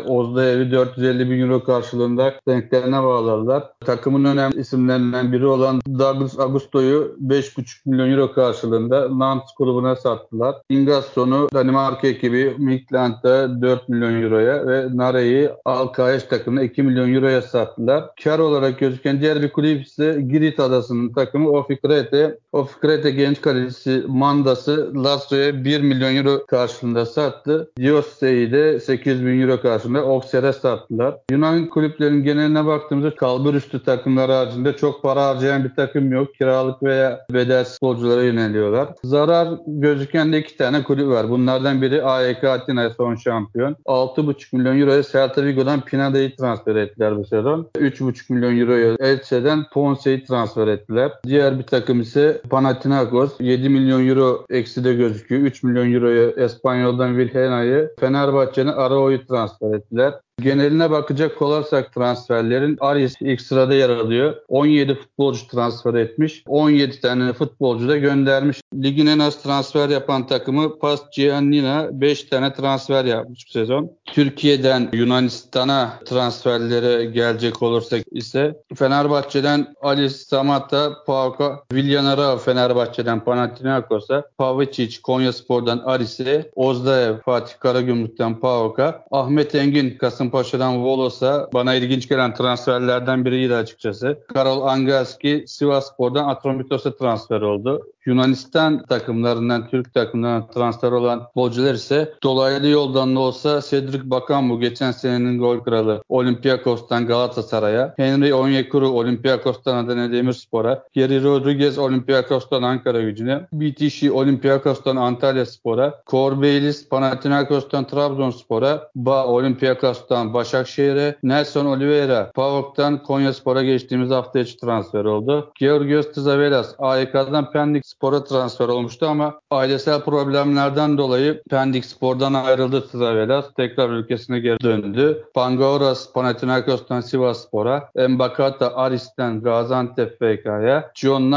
Ozdayev'i 0.08 0.72
450 0.72 1.30
bin 1.30 1.40
euro 1.40 1.64
karşılığında 1.64 2.34
renklerine 2.48 3.04
bağladılar. 3.30 3.64
Takımın 3.86 4.24
önemli 4.24 4.60
isimlerinden 4.60 5.32
biri 5.32 5.46
olan 5.46 5.82
Douglas 6.00 6.40
Agusto'yu 6.40 7.16
5,5 7.28 7.66
milyon 7.86 8.12
euro 8.12 8.34
karşılığında 8.34 9.20
Nantes 9.20 9.56
grubuna 9.58 9.96
sattılar. 9.96 10.56
Ingasson'u 10.70 11.50
Danimarka 11.54 12.08
ekibi 12.08 12.56
Midland'da 12.58 13.62
4 13.62 13.90
milyon 13.90 14.24
euroya 14.24 14.68
ve 14.68 14.88
Nare'yi 14.94 15.50
Alkaeş 15.66 16.24
takımına 16.24 16.64
2 16.64 16.84
milyon 16.84 17.14
euroya 17.14 17.42
sattılar. 17.42 18.10
Kar 18.24 18.40
olarak 18.40 18.80
gözüken 18.80 19.22
diğer 19.22 19.42
bir 19.42 19.52
kulüp 19.52 19.86
ise 19.86 20.22
Girit 20.32 20.60
Adası'nın 20.60 21.14
takımı 21.14 21.50
Ofikrete. 21.50 22.38
Ofikrete 22.52 23.12
genç 23.12 23.42
kalecisi 23.42 24.04
Mandas'ı 24.08 25.04
Lazio'ya 25.04 25.64
1 25.66 25.82
milyon 25.82 26.16
euro 26.16 26.46
karşılığında 26.46 27.06
sattı. 27.06 27.72
Diosse'yi 27.80 28.52
de 28.52 28.80
8 28.80 29.26
bin 29.26 29.42
euro 29.42 29.62
karşılığında 29.62 30.00
Auxerre'e 30.00 30.54
sattılar. 30.54 31.16
Yunan 31.32 31.70
kulüplerinin 31.70 32.24
geneline 32.24 32.66
baktığımızda 32.66 33.16
kalbur 33.20 33.54
üstü 33.54 33.84
takımlar 33.84 34.32
haricinde 34.32 34.76
çok 34.76 35.04
para 35.04 35.26
harcayan 35.26 35.64
bir 35.64 35.76
takım 35.76 36.12
yok. 36.12 36.36
Kiralık 36.36 36.84
veya 36.84 37.26
bedel 37.34 37.66
futbolculara 37.66 38.24
yöneliyorlar. 38.24 38.90
Zarar 39.04 39.48
gözüken 39.68 40.34
de 40.34 40.40
iki 40.40 40.58
tane 40.58 40.84
kulüp 40.84 41.08
var. 41.08 41.30
Bunlardan 41.30 41.82
biri 41.82 42.04
AEK 42.04 42.44
Atina 42.44 42.90
son 42.90 43.16
şampiyon. 43.16 43.76
6,5 43.86 44.56
milyon 44.56 44.80
euroya 44.80 45.04
Celta 45.04 45.44
Vigo'dan 45.44 45.82
Pinada'yı 45.82 46.36
transfer 46.36 46.76
ettiler 46.76 47.18
bu 47.18 47.26
sezon. 47.26 47.70
3,5 47.76 48.34
milyon 48.34 48.60
euroya 48.60 48.96
Elche'den 49.00 49.66
Ponce'yi 49.74 50.24
transfer 50.24 50.68
ettiler. 50.68 51.12
Diğer 51.28 51.60
bir 51.60 51.64
takım 51.64 52.02
ise 52.02 52.42
Panathinaikos 52.50 53.32
7 53.40 53.70
milyon 53.70 54.08
euro 54.08 54.46
ekside 54.50 54.94
gözüküyor. 54.94 55.42
3 55.42 55.64
milyon 55.64 55.94
euroya 55.94 56.30
Espanyol'dan 56.30 57.18
Vilhena'yı 57.18 57.92
Fenerbahçe'nin 58.00 58.72
Arao'yu 58.72 59.28
transfer 59.28 59.74
ettiler. 59.74 60.14
Geneline 60.42 60.92
bakacak 60.92 61.42
olursak 61.42 61.94
transferlerin 61.94 62.78
Aris 62.80 63.16
ilk 63.22 63.42
sırada 63.42 63.74
yer 63.74 63.90
alıyor. 63.90 64.36
17 64.48 64.96
futbolcu 64.96 65.48
transfer 65.48 65.94
etmiş. 65.94 66.44
17 66.48 67.02
tane 67.02 67.34
futbolcu 67.34 67.88
da 67.88 67.98
göndermiş. 67.98 68.62
Ligin 68.74 69.08
en 69.08 69.20
az 69.20 69.44
transfer 69.44 69.90
yapan 69.90 70.28
takımı 70.28 70.80
Pas 70.80 71.02
Giannina 71.16 71.90
5 71.92 72.24
tane 72.24 72.54
transfer 72.54 73.06
yapmış 73.06 73.48
bu 73.48 73.52
sezon. 73.52 73.92
Türkiye'den 74.06 74.90
Yunanistan'a 74.94 76.00
transferlere 76.06 77.06
gelecek 77.06 77.62
olursak 77.62 78.02
ise 78.12 78.56
Fenerbahçe'den 78.76 79.76
Ali 79.82 80.10
Samata, 80.10 81.04
Pauka, 81.06 81.64
Villanara 81.74 82.38
Fenerbahçe'den 82.38 83.20
Panathinaikos'a, 83.20 84.24
Pavicic 84.38 85.02
Konyaspor'dan 85.02 85.82
Aris'e, 85.86 86.52
Ozdaev 86.56 87.18
Fatih 87.26 87.54
Karagümrük'ten 87.60 88.40
Pauka, 88.40 89.06
Ahmet 89.12 89.56
Engin 89.56 89.98
Kasımpaşa'dan 90.30 90.84
Volos'a 90.84 91.50
bana 91.54 91.76
ilginç 91.76 92.10
gelen 92.10 92.34
transferlerden 92.34 93.26
biriydi 93.26 93.56
açıkçası. 93.56 94.20
Karol 94.34 94.62
Angelski 94.62 95.44
Sivasspor'dan 95.48 96.28
Atromitos'a 96.28 96.96
transfer 96.96 97.42
oldu. 97.42 97.88
Yunanistan 98.06 98.86
takımlarından, 98.86 99.68
Türk 99.68 99.94
takımlarından 99.94 100.52
transfer 100.52 100.92
olan 100.92 101.24
futbolcular 101.26 101.74
ise 101.74 102.14
dolaylı 102.24 102.68
yoldan 102.68 103.16
da 103.16 103.20
olsa 103.20 103.62
Cedric 103.70 104.10
Bakan 104.10 104.50
bu 104.50 104.60
geçen 104.60 104.92
senenin 104.92 105.40
gol 105.40 105.60
kralı 105.60 106.04
Olympiakos'tan 106.10 107.08
Galatasaray'a, 107.08 107.94
Henry 107.98 108.34
Onyekuru 108.34 108.90
Olympiakos'tan 108.90 109.86
Adana 109.86 110.12
Demirspor'a, 110.12 110.84
Geri 110.94 111.24
Rodriguez 111.24 111.78
Olympiakos'tan 111.78 112.64
Ankara 112.64 113.02
gücüne, 113.02 113.48
BTC 113.54 114.12
Olympiakos'tan 114.12 114.96
Antalya 114.96 115.46
Spor'a, 115.46 116.02
Korbeilis 116.06 116.90
Panathinaikos'tan 116.90 117.88
Trabzonspor'a, 117.88 118.90
Ba 118.96 119.28
Olympiakos'tan 119.28 120.34
Başakşehir'e, 120.34 121.16
Nelson 121.24 121.66
Oliveira 121.66 122.32
PAOK'tan 122.36 123.04
Konya 123.04 123.34
Spor'a 123.34 123.64
geçtiğimiz 123.64 124.10
hafta 124.10 124.40
içi 124.40 124.58
transfer 124.58 125.06
oldu. 125.06 125.52
Georgios 125.60 126.12
Tsizavelas 126.12 126.76
AYK'dan 126.80 127.52
Pendik 127.52 127.86
Spor'a 128.00 128.24
transfer 128.24 128.68
olmuştu 128.68 129.08
ama 129.08 129.40
ailesel 129.52 130.02
problemlerden 130.02 130.98
dolayı 130.98 131.42
Pendik 131.50 131.86
Spor'dan 131.86 132.34
ayrıldı 132.34 132.88
Tsizavelas. 132.88 133.46
Tekrar 133.58 133.90
ülkesine 133.90 134.40
geri 134.40 134.60
döndü. 134.60 135.24
Pangauras 135.34 136.14
Panathinaikos'tan 136.14 137.02
Sivas 137.02 137.48
Spor'a, 137.48 137.90
Mbakata 138.10 138.76
Aris'ten 138.76 139.42
Gaziantep 139.42 140.18
FK'ya, 140.20 140.92
John 140.96 141.32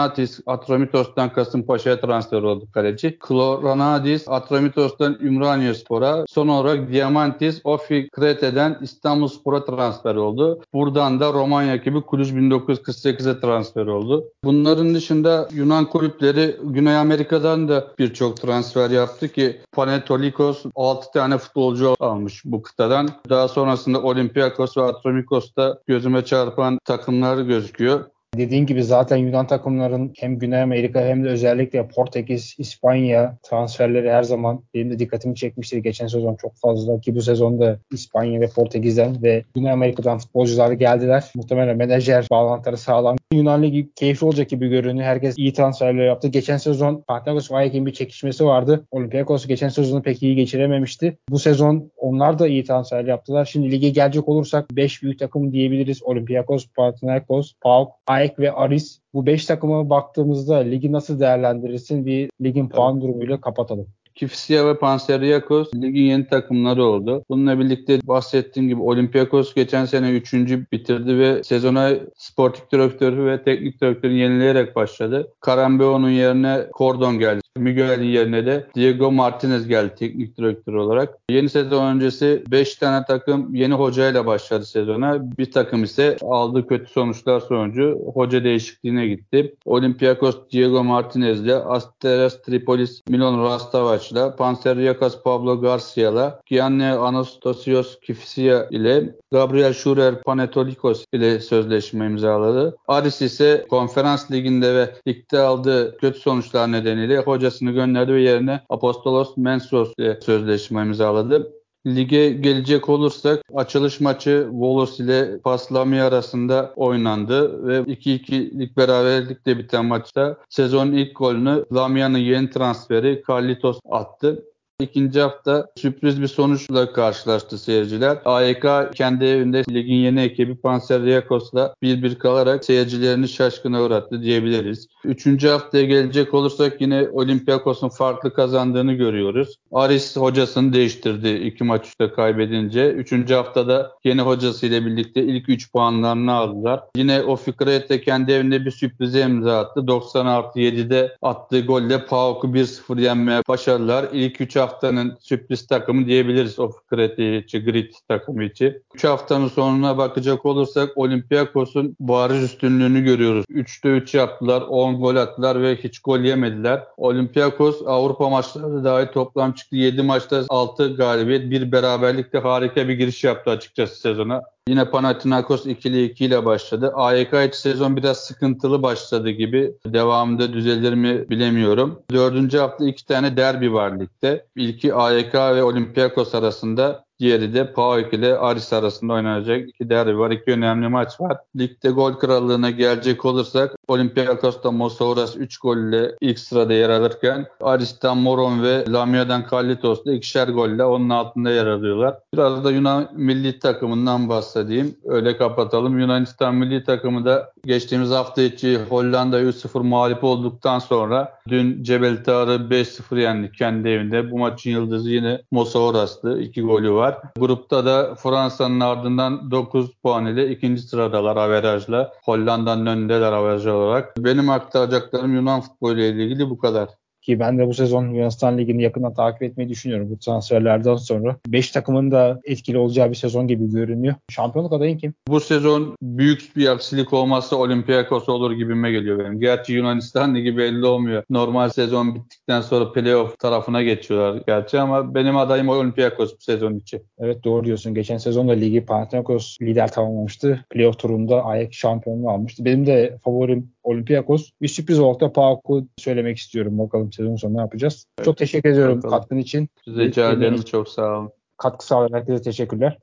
Atromitos'tan 0.46 1.32
Kasımpaşa'ya 1.32 2.00
transfer 2.00 2.42
oldu 2.42 2.66
kaleci. 2.74 3.18
Kloranadis 3.18 4.28
Atromitos'tan 4.28 5.18
Ümraniye 5.20 5.74
Spor'a, 5.74 6.24
son 6.28 6.48
olarak 6.48 6.92
Diamantis 6.92 7.60
Ofi 7.64 8.08
Krete'den 8.12 8.78
İstanbul 8.82 9.28
Spor'a 9.28 9.64
transfer 9.64 10.14
oldu. 10.14 10.60
Buradan 10.72 11.20
da 11.20 11.32
Romanya 11.32 11.74
ekibi 11.74 12.00
Kulüz 12.00 12.32
1948'e 12.32 13.40
transfer 13.40 13.86
oldu. 13.86 14.24
Bunların 14.44 14.94
dışında 14.94 15.48
Yunan 15.52 15.84
kulüpleri 15.84 16.41
Güney 16.62 16.96
Amerika'dan 16.96 17.68
da 17.68 17.94
birçok 17.98 18.36
transfer 18.36 18.90
yaptı 18.90 19.28
ki 19.28 19.60
Panetolikos 19.72 20.64
6 20.74 21.12
tane 21.12 21.38
futbolcu 21.38 21.96
almış 22.00 22.42
bu 22.44 22.62
kıtadan. 22.62 23.08
Daha 23.28 23.48
sonrasında 23.48 24.02
Olympiakos 24.02 24.76
ve 24.76 24.82
Atromikos'ta 24.82 25.78
gözüme 25.86 26.24
çarpan 26.24 26.78
takımlar 26.84 27.38
gözüküyor. 27.38 28.04
Dediğin 28.36 28.66
gibi 28.66 28.82
zaten 28.84 29.16
Yunan 29.16 29.46
takımların 29.46 30.12
hem 30.18 30.38
Güney 30.38 30.62
Amerika 30.62 31.00
hem 31.00 31.24
de 31.24 31.28
özellikle 31.28 31.88
Portekiz, 31.88 32.54
İspanya 32.58 33.38
transferleri 33.42 34.10
her 34.10 34.22
zaman 34.22 34.64
benim 34.74 34.90
de 34.90 34.98
dikkatimi 34.98 35.36
çekmiştir. 35.36 35.78
Geçen 35.78 36.06
sezon 36.06 36.36
çok 36.36 36.56
fazla 36.56 37.00
ki 37.00 37.14
bu 37.14 37.22
sezonda 37.22 37.78
İspanya 37.90 38.40
ve 38.40 38.48
Portekiz'den 38.48 39.22
ve 39.22 39.44
Güney 39.54 39.72
Amerika'dan 39.72 40.18
futbolcular 40.18 40.72
geldiler. 40.72 41.24
Muhtemelen 41.34 41.76
menajer 41.76 42.26
bağlantıları 42.30 42.76
sağlam. 42.76 43.16
Yunan 43.32 43.62
Ligi 43.62 43.88
keyifli 43.94 44.26
olacak 44.26 44.48
gibi 44.48 44.68
görünüyor. 44.68 45.06
Herkes 45.06 45.38
iyi 45.38 45.52
transferler 45.52 46.06
yaptı. 46.06 46.28
Geçen 46.28 46.56
sezon 46.56 47.04
Panathinaikos 47.08 47.50
ve 47.50 47.56
Ajax'in 47.56 47.86
bir 47.86 47.92
çekişmesi 47.92 48.44
vardı. 48.44 48.86
Olympiakos 48.90 49.46
geçen 49.46 49.68
sezonu 49.68 50.02
pek 50.02 50.22
iyi 50.22 50.36
geçirememişti. 50.36 51.18
Bu 51.30 51.38
sezon 51.38 51.90
onlar 51.96 52.38
da 52.38 52.48
iyi 52.48 52.64
transfer 52.64 53.04
yaptılar. 53.04 53.44
Şimdi 53.44 53.70
lige 53.70 53.88
gelecek 53.88 54.28
olursak 54.28 54.70
5 54.70 55.02
büyük 55.02 55.18
takım 55.18 55.52
diyebiliriz. 55.52 56.02
Olympiakos, 56.02 56.66
Panathinaikos, 56.76 57.52
PAOK, 57.60 57.92
AEK 58.22 58.38
ve 58.38 58.52
Aris. 58.52 58.98
Bu 59.14 59.26
5 59.26 59.46
takıma 59.46 59.90
baktığımızda 59.90 60.56
ligi 60.56 60.92
nasıl 60.92 61.20
değerlendirirsin? 61.20 62.06
Bir 62.06 62.30
ligin 62.42 62.68
puan 62.68 63.00
durumuyla 63.00 63.40
kapatalım. 63.40 63.86
Kifisya 64.14 64.66
ve 64.66 64.78
Panseriakos 64.78 65.74
ligin 65.74 66.02
yeni 66.02 66.26
takımları 66.26 66.84
oldu. 66.84 67.24
Bununla 67.28 67.58
birlikte 67.58 68.00
bahsettiğim 68.04 68.68
gibi 68.68 68.80
Olympiakos 68.80 69.54
geçen 69.54 69.84
sene 69.84 70.10
3. 70.10 70.34
bitirdi 70.72 71.18
ve 71.18 71.44
sezona 71.44 71.90
sportif 72.16 72.70
direktörü 72.72 73.26
ve 73.26 73.42
teknik 73.42 73.80
direktörü 73.80 74.12
yenileyerek 74.12 74.76
başladı. 74.76 75.32
Karambeo'nun 75.40 76.10
yerine 76.10 76.66
Cordon 76.78 77.18
geldi. 77.18 77.42
Miguel'in 77.56 78.04
yerine 78.04 78.46
de 78.46 78.66
Diego 78.74 79.12
Martinez 79.12 79.68
geldi 79.68 79.94
teknik 79.98 80.38
direktör 80.38 80.74
olarak. 80.74 81.18
Yeni 81.30 81.48
sezon 81.48 81.86
öncesi 81.86 82.42
5 82.50 82.74
tane 82.74 83.04
takım 83.04 83.54
yeni 83.54 83.74
hocayla 83.74 84.26
başladı 84.26 84.66
sezona. 84.66 85.36
Bir 85.38 85.50
takım 85.50 85.84
ise 85.84 86.16
aldığı 86.22 86.66
kötü 86.66 86.92
sonuçlar 86.92 87.40
sonucu 87.40 87.98
hoca 88.14 88.44
değişikliğine 88.44 89.06
gitti. 89.06 89.54
Olympiakos 89.64 90.36
Diego 90.52 90.84
Martinez 90.84 91.40
ile 91.40 91.54
Asteras 91.54 92.42
Tripolis 92.42 93.02
Milon 93.08 93.44
Rastavac 93.44 94.01
Fenerbahçe'la, 94.02 94.36
Panseryakas 94.36 95.22
Pablo 95.22 95.60
Garcia'la, 95.60 96.40
Gianni 96.46 96.84
Anastasios 96.84 98.00
Kifisia 98.00 98.68
ile 98.70 99.16
Gabriel 99.32 99.72
Schurer 99.72 100.22
Panetolikos 100.22 101.04
ile 101.12 101.40
sözleşme 101.40 102.06
imzaladı. 102.06 102.76
Aris 102.88 103.22
ise 103.22 103.66
konferans 103.70 104.30
liginde 104.30 104.74
ve 104.74 104.94
ligde 105.08 105.38
aldığı 105.38 105.96
kötü 105.98 106.20
sonuçlar 106.20 106.72
nedeniyle 106.72 107.18
hocasını 107.18 107.70
gönderdi 107.70 108.12
ve 108.12 108.22
yerine 108.22 108.60
Apostolos 108.68 109.36
Mensos 109.36 109.92
ile 109.98 110.20
sözleşme 110.20 110.82
imzaladı. 110.82 111.52
Lige 111.86 112.30
gelecek 112.30 112.88
olursak 112.88 113.42
açılış 113.54 114.00
maçı 114.00 114.48
Volos 114.52 115.00
ile 115.00 115.38
Paslami 115.38 116.02
arasında 116.02 116.72
oynandı 116.76 117.66
ve 117.66 117.78
2-2'lik 117.78 118.76
beraberlikle 118.76 119.58
biten 119.58 119.84
maçta 119.84 120.36
sezonun 120.48 120.92
ilk 120.92 121.16
golünü 121.16 121.64
Lamia'nın 121.72 122.18
yeni 122.18 122.50
transferi 122.50 123.22
Carlitos 123.28 123.80
attı. 123.90 124.44
İkinci 124.80 125.20
hafta 125.20 125.66
sürpriz 125.76 126.22
bir 126.22 126.26
sonuçla 126.26 126.92
karşılaştı 126.92 127.58
seyirciler. 127.58 128.18
AYK 128.24 128.64
kendi 128.94 129.24
evinde 129.24 129.64
ligin 129.70 129.94
yeni 129.94 130.20
ekibi 130.20 130.56
Panserriakos'la 130.56 131.74
1-1 131.82 132.18
kalarak 132.18 132.64
seyircilerini 132.64 133.28
şaşkına 133.28 133.82
uğrattı 133.82 134.22
diyebiliriz. 134.22 134.88
Üçüncü 135.04 135.48
haftaya 135.48 135.84
gelecek 135.84 136.34
olursak 136.34 136.80
yine 136.80 137.08
Olympiakos'un 137.12 137.88
farklı 137.88 138.34
kazandığını 138.34 138.92
görüyoruz. 138.92 139.56
Aris 139.72 140.16
hocasını 140.16 140.72
değiştirdi 140.72 141.28
iki 141.28 141.64
maç 141.64 141.86
üstte 141.86 142.12
kaybedince. 142.12 142.90
Üçüncü 142.92 143.34
haftada 143.34 143.92
yeni 144.04 144.20
hocasıyla 144.20 144.86
birlikte 144.86 145.22
ilk 145.22 145.48
3 145.48 145.72
puanlarını 145.72 146.32
aldılar. 146.32 146.80
Yine 146.96 147.22
o 147.22 147.36
Fikret 147.36 148.04
kendi 148.04 148.32
evinde 148.32 148.64
bir 148.64 148.70
sürprize 148.70 149.20
imza 149.20 149.58
attı. 149.58 149.86
90 149.86 150.26
artı 150.26 150.60
7'de 150.60 151.16
attığı 151.22 151.60
golle 151.60 152.06
PAOK'u 152.06 152.46
1-0 152.46 153.00
yenmeye 153.00 153.42
başardılar. 153.48 154.06
İlk 154.12 154.40
3 154.40 154.56
haftanın 154.62 155.16
sürpriz 155.20 155.66
takımı 155.66 156.06
diyebiliriz 156.06 156.58
o 156.58 156.70
Fikret 156.70 157.16
Grit 157.52 157.94
takımı 158.08 158.44
için. 158.44 158.82
3 158.94 159.04
haftanın 159.04 159.48
sonuna 159.48 159.98
bakacak 159.98 160.46
olursak 160.46 160.90
Olympiakos'un 160.96 161.96
bariz 162.00 162.42
üstünlüğünü 162.42 163.04
görüyoruz. 163.04 163.44
3'te 163.50 163.88
3 163.88 164.14
yaptılar, 164.14 164.62
10 164.68 165.00
gol 165.00 165.16
attılar 165.16 165.62
ve 165.62 165.76
hiç 165.76 165.98
gol 165.98 166.18
yemediler. 166.18 166.82
Olympiakos 166.96 167.82
Avrupa 167.86 168.28
maçları 168.28 168.84
dahi 168.84 169.10
toplam 169.10 169.52
çıktı. 169.52 169.76
7 169.76 170.02
maçta 170.02 170.44
6 170.48 170.94
galibiyet, 170.96 171.50
bir 171.50 171.72
beraberlikte 171.72 172.38
harika 172.38 172.88
bir 172.88 172.94
giriş 172.94 173.24
yaptı 173.24 173.50
açıkçası 173.50 174.00
sezona. 174.00 174.42
Yine 174.68 174.90
Panathinaikos 174.90 175.66
2'li 175.66 176.04
2 176.04 176.24
ile 176.24 176.44
başladı. 176.44 176.92
AYK 176.94 177.32
için 177.32 177.58
sezon 177.58 177.96
biraz 177.96 178.18
sıkıntılı 178.18 178.82
başladı 178.82 179.30
gibi. 179.30 179.74
Devamında 179.86 180.52
düzelir 180.52 180.94
mi 180.94 181.30
bilemiyorum. 181.30 182.02
Dördüncü 182.12 182.58
hafta 182.58 182.86
iki 182.86 183.06
tane 183.06 183.36
derbi 183.36 183.72
var 183.72 184.00
ligde. 184.00 184.46
İlki 184.56 184.94
AYK 184.94 185.34
ve 185.34 185.62
Olympiakos 185.62 186.34
arasında. 186.34 187.04
Diğeri 187.20 187.54
de 187.54 187.72
PAOK 187.72 188.12
ile 188.12 188.36
Aris 188.36 188.72
arasında 188.72 189.12
oynanacak 189.12 189.68
iki 189.68 189.90
derbi 189.90 190.18
var. 190.18 190.30
İki 190.30 190.50
önemli 190.52 190.88
maç 190.88 191.20
var. 191.20 191.36
Ligde 191.58 191.90
gol 191.90 192.12
krallığına 192.12 192.70
gelecek 192.70 193.24
olursak 193.24 193.74
Olympiakos'ta 193.88 194.70
Mosouras 194.70 195.36
3 195.36 195.58
golle 195.58 196.12
ilk 196.20 196.38
sırada 196.38 196.72
yer 196.72 196.90
alırken 196.90 197.46
Aris'ten 197.60 198.18
Moron 198.18 198.62
ve 198.62 198.84
Lamia'dan 198.88 199.46
Kallitos 199.46 200.04
da 200.04 200.12
ikişer 200.12 200.48
golle 200.48 200.84
onun 200.84 201.08
altında 201.08 201.50
yer 201.50 201.66
alıyorlar. 201.66 202.18
Biraz 202.34 202.64
da 202.64 202.70
Yunan 202.70 203.08
milli 203.16 203.58
takımından 203.58 204.28
bahsedeyim. 204.28 204.96
Öyle 205.04 205.36
kapatalım. 205.36 205.98
Yunanistan 205.98 206.54
milli 206.54 206.84
takımı 206.84 207.24
da 207.24 207.52
geçtiğimiz 207.64 208.10
hafta 208.10 208.42
içi 208.42 208.78
Hollanda 208.88 209.40
3-0 209.40 209.82
mağlup 209.82 210.24
olduktan 210.24 210.78
sonra 210.78 211.32
dün 211.48 211.82
Cebel 211.82 212.24
Tar'ı 212.24 212.54
5-0 212.54 213.20
yendi 213.20 213.52
kendi 213.52 213.88
evinde. 213.88 214.30
Bu 214.30 214.38
maçın 214.38 214.70
yıldızı 214.70 215.10
yine 215.10 215.42
Mosouras'tı. 215.50 216.40
2 216.40 216.62
golü 216.62 216.92
var. 216.92 217.01
Grupta 217.38 217.86
da 217.86 218.14
Fransa'nın 218.14 218.80
ardından 218.80 219.50
9 219.50 219.90
puan 220.02 220.26
ile 220.26 220.50
ikinci 220.50 220.82
sıradalar 220.82 221.36
averajla. 221.36 222.12
Hollanda'nın 222.24 222.86
önündeler 222.86 223.32
averaj 223.32 223.66
olarak. 223.66 224.16
Benim 224.18 224.50
aktaracaklarım 224.50 225.34
Yunan 225.34 225.60
futbolu 225.60 226.00
ile 226.00 226.24
ilgili 226.24 226.50
bu 226.50 226.58
kadar. 226.58 226.88
Ki 227.22 227.40
ben 227.40 227.58
de 227.58 227.66
bu 227.66 227.74
sezon 227.74 228.08
Yunanistan 228.08 228.58
Ligi'ni 228.58 228.82
yakından 228.82 229.14
takip 229.14 229.42
etmeyi 229.42 229.68
düşünüyorum 229.68 230.10
bu 230.10 230.18
transferlerden 230.18 230.96
sonra. 230.96 231.36
5 231.46 231.70
takımın 231.70 232.10
da 232.10 232.40
etkili 232.44 232.78
olacağı 232.78 233.10
bir 233.10 233.14
sezon 233.14 233.48
gibi 233.48 233.70
görünüyor. 233.70 234.14
Şampiyonluk 234.30 234.72
adayın 234.72 234.98
kim? 234.98 235.14
Bu 235.28 235.40
sezon 235.40 235.96
büyük 236.02 236.56
bir 236.56 236.66
aksilik 236.66 237.12
olmazsa 237.12 237.56
Olympiakos 237.56 238.28
olur 238.28 238.52
gibime 238.52 238.90
geliyor 238.90 239.18
benim. 239.18 239.40
Gerçi 239.40 239.72
Yunanistan 239.72 240.34
Ligi 240.34 240.56
belli 240.56 240.86
olmuyor. 240.86 241.22
Normal 241.30 241.68
sezon 241.68 242.14
bittikten 242.14 242.60
sonra 242.60 242.92
playoff 242.92 243.38
tarafına 243.38 243.82
geçiyorlar 243.82 244.42
gerçi 244.46 244.80
ama 244.80 245.14
benim 245.14 245.36
adayım 245.36 245.68
Olympiakos 245.68 246.32
bu 246.34 246.40
sezon 246.40 246.74
için. 246.74 247.02
Evet 247.18 247.44
doğru 247.44 247.64
diyorsun. 247.64 247.94
Geçen 247.94 248.18
sezonda 248.18 248.52
ligi 248.52 248.84
Panathinaikos 248.84 249.60
lider 249.62 249.92
tamamlamıştı. 249.92 250.64
Playoff 250.70 250.98
turunda 250.98 251.44
Ayak 251.44 251.74
şampiyonluğu 251.74 252.30
almıştı. 252.30 252.64
Benim 252.64 252.86
de 252.86 253.18
favorim 253.24 253.72
Olympiakos. 253.82 254.50
Bir 254.62 254.68
sürpriz 254.68 254.98
olarak 255.00 255.20
da 255.20 255.32
PAOK'u 255.32 255.86
söylemek 255.98 256.38
istiyorum. 256.38 256.76
Bakalım 257.12 257.16
sezon 257.16 257.36
sonu 257.36 257.56
ne 257.56 257.60
yapacağız. 257.60 258.06
Evet. 258.18 258.24
Çok 258.24 258.36
teşekkür 258.36 258.70
ediyorum 258.70 258.96
Bakalım. 258.98 259.18
katkın 259.18 259.36
için. 259.38 259.68
Rica 259.88 260.32
ederim. 260.32 260.62
Çok 260.62 260.88
sağ 260.88 261.18
olun. 261.18 261.30
Katkı 261.56 261.86
sağlayan 261.86 262.18
herkese 262.18 262.42
teşekkürler. 262.42 262.98